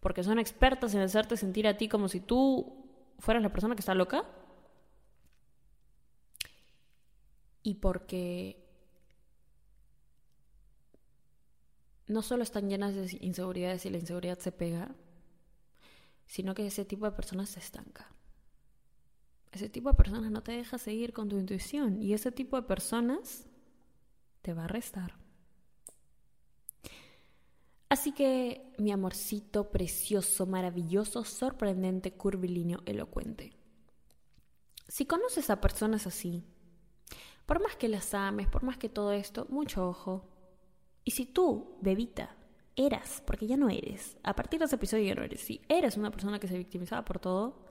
Porque 0.00 0.22
son 0.22 0.38
expertas 0.38 0.94
en 0.94 1.00
hacerte 1.00 1.38
sentir 1.38 1.66
a 1.66 1.78
ti 1.78 1.88
como 1.88 2.08
si 2.08 2.20
tú 2.20 2.84
fueras 3.20 3.42
la 3.42 3.50
persona 3.50 3.74
que 3.74 3.80
está 3.80 3.94
loca. 3.94 4.26
Y 7.62 7.76
porque 7.76 8.62
no 12.06 12.20
solo 12.20 12.42
están 12.42 12.68
llenas 12.68 12.94
de 12.94 13.16
inseguridades 13.22 13.86
y 13.86 13.88
la 13.88 13.96
inseguridad 13.96 14.38
se 14.40 14.52
pega, 14.52 14.94
sino 16.26 16.54
que 16.54 16.66
ese 16.66 16.84
tipo 16.84 17.06
de 17.06 17.12
personas 17.12 17.50
se 17.50 17.60
estanca. 17.60 18.12
Ese 19.52 19.68
tipo 19.68 19.88
de 19.88 19.96
personas 19.96 20.30
no 20.30 20.42
te 20.42 20.52
deja 20.52 20.78
seguir 20.78 21.12
con 21.12 21.28
tu 21.28 21.38
intuición 21.38 22.02
y 22.02 22.12
ese 22.12 22.32
tipo 22.32 22.56
de 22.56 22.66
personas 22.66 23.46
te 24.42 24.52
va 24.52 24.64
a 24.64 24.68
restar. 24.68 25.16
Así 27.88 28.10
que, 28.12 28.72
mi 28.78 28.90
amorcito 28.90 29.70
precioso, 29.70 30.46
maravilloso, 30.46 31.24
sorprendente, 31.24 32.12
curvilíneo, 32.14 32.82
elocuente. 32.86 33.56
Si 34.88 35.06
conoces 35.06 35.48
a 35.48 35.60
personas 35.60 36.06
así, 36.06 36.44
por 37.46 37.62
más 37.62 37.76
que 37.76 37.88
las 37.88 38.12
ames, 38.14 38.48
por 38.48 38.64
más 38.64 38.78
que 38.78 38.88
todo 38.88 39.12
esto, 39.12 39.46
mucho 39.48 39.88
ojo, 39.88 40.28
y 41.04 41.12
si 41.12 41.26
tú, 41.26 41.78
bebita, 41.82 42.36
eras, 42.76 43.22
porque 43.26 43.46
ya 43.46 43.56
no 43.56 43.68
eres, 43.68 44.16
a 44.22 44.34
partir 44.34 44.58
de 44.58 44.66
ese 44.66 44.76
episodio 44.76 45.04
ya 45.04 45.14
no 45.14 45.22
eres, 45.22 45.40
si 45.40 45.60
eres 45.68 45.96
una 45.96 46.10
persona 46.10 46.38
que 46.38 46.48
se 46.48 46.58
victimizaba 46.58 47.04
por 47.04 47.18
todo, 47.18 47.64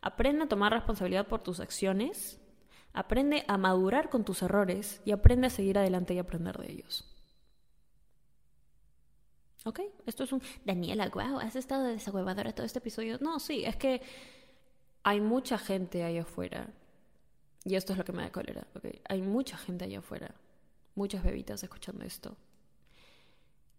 aprende 0.00 0.44
a 0.44 0.48
tomar 0.48 0.72
responsabilidad 0.72 1.26
por 1.26 1.42
tus 1.42 1.60
acciones, 1.60 2.40
aprende 2.92 3.44
a 3.48 3.58
madurar 3.58 4.10
con 4.10 4.24
tus 4.24 4.42
errores 4.42 5.00
y 5.04 5.12
aprende 5.12 5.48
a 5.48 5.50
seguir 5.50 5.78
adelante 5.78 6.14
y 6.14 6.18
aprender 6.18 6.56
de 6.58 6.72
ellos. 6.72 7.10
¿Ok? 9.64 9.80
Esto 10.06 10.24
es 10.24 10.32
un... 10.32 10.42
Daniela, 10.64 11.08
wow, 11.08 11.40
¿has 11.40 11.56
estado 11.56 11.84
de 11.84 11.92
desahuevadora 11.92 12.52
todo 12.52 12.66
este 12.66 12.80
episodio? 12.80 13.18
No, 13.20 13.40
sí, 13.40 13.64
es 13.64 13.76
que 13.76 14.02
hay 15.02 15.20
mucha 15.20 15.56
gente 15.56 16.04
ahí 16.04 16.18
afuera. 16.18 16.68
Y 17.64 17.74
esto 17.74 17.92
es 17.92 17.98
lo 17.98 18.04
que 18.04 18.12
me 18.12 18.22
da 18.22 18.30
cólera, 18.30 18.66
¿ok? 18.76 18.84
Hay 19.08 19.22
mucha 19.22 19.56
gente 19.56 19.86
allá 19.86 20.00
afuera, 20.00 20.34
muchas 20.94 21.24
bebitas 21.24 21.62
escuchando 21.62 22.04
esto 22.04 22.36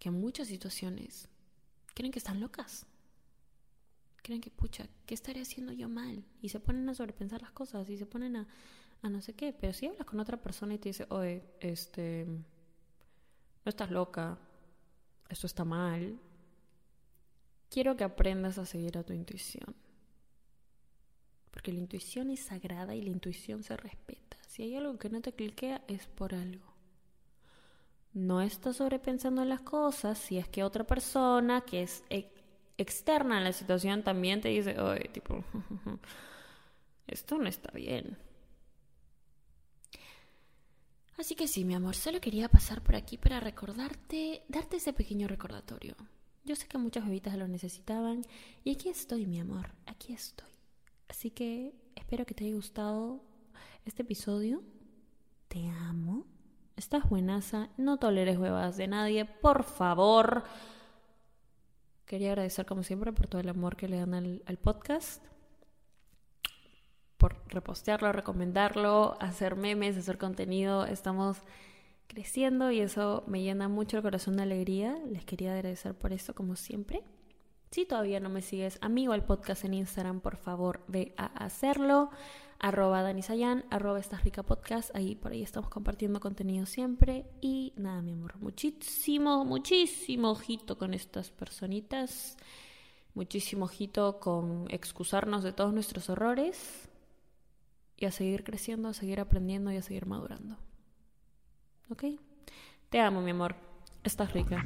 que 0.05 0.11
muchas 0.11 0.49
situaciones 0.49 1.27
creen 1.95 2.11
que 2.11 2.19
están 2.19 2.39
locas. 2.39 2.85
Creen 4.17 4.39
que, 4.39 4.51
pucha, 4.51 4.87
¿qué 5.07 5.15
estaré 5.15 5.41
haciendo 5.41 5.73
yo 5.73 5.89
mal? 5.89 6.23
Y 6.43 6.49
se 6.49 6.59
ponen 6.59 6.87
a 6.89 6.93
sobrepensar 6.93 7.41
las 7.41 7.51
cosas 7.53 7.89
y 7.89 7.97
se 7.97 8.05
ponen 8.05 8.35
a, 8.35 8.47
a 9.01 9.09
no 9.09 9.19
sé 9.19 9.33
qué. 9.33 9.51
Pero 9.51 9.73
si 9.73 9.87
hablas 9.87 10.05
con 10.05 10.19
otra 10.19 10.39
persona 10.39 10.75
y 10.75 10.77
te 10.77 10.89
dice, 10.89 11.07
oye, 11.09 11.41
este, 11.59 12.23
no 12.27 12.43
estás 13.65 13.89
loca, 13.89 14.37
esto 15.27 15.47
está 15.47 15.65
mal, 15.65 16.19
quiero 17.71 17.97
que 17.97 18.03
aprendas 18.03 18.59
a 18.59 18.67
seguir 18.67 18.99
a 18.99 19.03
tu 19.03 19.13
intuición. 19.13 19.75
Porque 21.49 21.73
la 21.73 21.79
intuición 21.79 22.29
es 22.29 22.41
sagrada 22.41 22.93
y 22.93 23.01
la 23.01 23.09
intuición 23.09 23.63
se 23.63 23.75
respeta. 23.75 24.37
Si 24.47 24.61
hay 24.61 24.75
algo 24.75 24.99
que 24.99 25.09
no 25.09 25.19
te 25.21 25.33
cliquea, 25.33 25.83
es 25.87 26.05
por 26.05 26.35
algo 26.35 26.74
no 28.15 28.41
estás 28.41 28.77
sobrepensando 28.77 29.43
las 29.43 29.59
cosas 29.59 30.17
si 30.17 30.37
es 30.37 30.47
que 30.47 30.63
otra 30.63 30.85
persona 30.85 31.61
que 31.61 31.83
es 31.83 32.01
externa 32.77 33.37
a 33.37 33.41
la 33.41 33.51
situación 33.51 34.03
también 34.03 34.39
te 34.39 34.49
dice, 34.49 34.79
oye, 34.79 35.09
tipo, 35.09 35.43
esto 37.07 37.37
no 37.37 37.47
está 37.47 37.71
bien. 37.71 38.17
Así 41.17 41.35
que 41.35 41.47
sí, 41.47 41.65
mi 41.65 41.75
amor, 41.75 41.95
solo 41.95 42.21
quería 42.21 42.47
pasar 42.47 42.81
por 42.81 42.95
aquí 42.95 43.17
para 43.17 43.41
recordarte, 43.41 44.43
darte 44.47 44.77
ese 44.77 44.93
pequeño 44.93 45.27
recordatorio. 45.27 45.95
Yo 46.45 46.55
sé 46.55 46.67
que 46.67 46.77
muchas 46.77 47.05
bebitas 47.05 47.37
lo 47.37 47.47
necesitaban 47.49 48.21
y 48.63 48.71
aquí 48.71 48.87
estoy, 48.87 49.25
mi 49.25 49.39
amor, 49.41 49.71
aquí 49.87 50.13
estoy. 50.13 50.49
Así 51.09 51.31
que 51.31 51.73
espero 51.95 52.25
que 52.25 52.33
te 52.33 52.45
haya 52.45 52.55
gustado 52.55 53.21
este 53.83 54.03
episodio. 54.03 54.63
Te 55.49 55.67
amo 55.67 56.25
estás 56.75 57.07
buenaza, 57.09 57.69
no 57.77 57.97
toleres 57.97 58.37
huevas 58.37 58.77
de 58.77 58.87
nadie, 58.87 59.25
por 59.25 59.63
favor. 59.63 60.43
Quería 62.05 62.29
agradecer 62.29 62.65
como 62.65 62.83
siempre 62.83 63.13
por 63.13 63.27
todo 63.27 63.41
el 63.41 63.49
amor 63.49 63.75
que 63.75 63.87
le 63.87 63.97
dan 63.97 64.13
al, 64.13 64.57
podcast, 64.61 65.23
por 67.17 67.41
repostearlo, 67.47 68.11
recomendarlo, 68.11 69.17
hacer 69.19 69.55
memes, 69.55 69.97
hacer 69.97 70.17
contenido. 70.17 70.85
Estamos 70.85 71.37
creciendo 72.07 72.69
y 72.71 72.81
eso 72.81 73.23
me 73.25 73.41
llena 73.41 73.67
mucho 73.67 73.97
el 73.97 74.03
corazón 74.03 74.37
de 74.37 74.43
alegría. 74.43 74.97
Les 75.09 75.25
quería 75.25 75.53
agradecer 75.53 75.95
por 75.95 76.13
eso 76.13 76.35
como 76.35 76.55
siempre. 76.55 77.03
Si 77.71 77.85
todavía 77.85 78.19
no 78.19 78.29
me 78.29 78.41
sigues, 78.41 78.77
amigo 78.81 79.13
al 79.13 79.25
podcast 79.25 79.65
en 79.65 79.73
Instagram, 79.73 80.21
por 80.21 80.37
favor 80.37 80.81
ve 80.87 81.13
a 81.17 81.25
hacerlo 81.25 82.11
arroba 82.59 83.01
danisayan, 83.01 83.65
arroba 83.69 83.99
esta 83.99 84.17
rica 84.17 84.43
podcast, 84.43 84.95
ahí 84.95 85.15
por 85.15 85.31
ahí 85.31 85.41
estamos 85.41 85.69
compartiendo 85.69 86.19
contenido 86.19 86.65
siempre 86.65 87.25
y 87.41 87.73
nada 87.75 88.01
mi 88.01 88.13
amor, 88.13 88.37
muchísimo, 88.39 89.45
muchísimo 89.45 90.31
ojito 90.31 90.77
con 90.77 90.93
estas 90.93 91.31
personitas, 91.31 92.37
muchísimo 93.13 93.65
ojito 93.65 94.19
con 94.19 94.67
excusarnos 94.69 95.43
de 95.43 95.53
todos 95.53 95.73
nuestros 95.73 96.09
errores 96.09 96.89
y 97.97 98.05
a 98.05 98.11
seguir 98.11 98.43
creciendo, 98.43 98.89
a 98.89 98.93
seguir 98.93 99.19
aprendiendo 99.19 99.71
y 99.71 99.77
a 99.77 99.81
seguir 99.81 100.05
madurando. 100.05 100.57
¿Ok? 101.89 102.03
Te 102.89 102.99
amo 102.99 103.21
mi 103.21 103.31
amor, 103.31 103.55
estás 104.03 104.33
rica. 104.33 104.65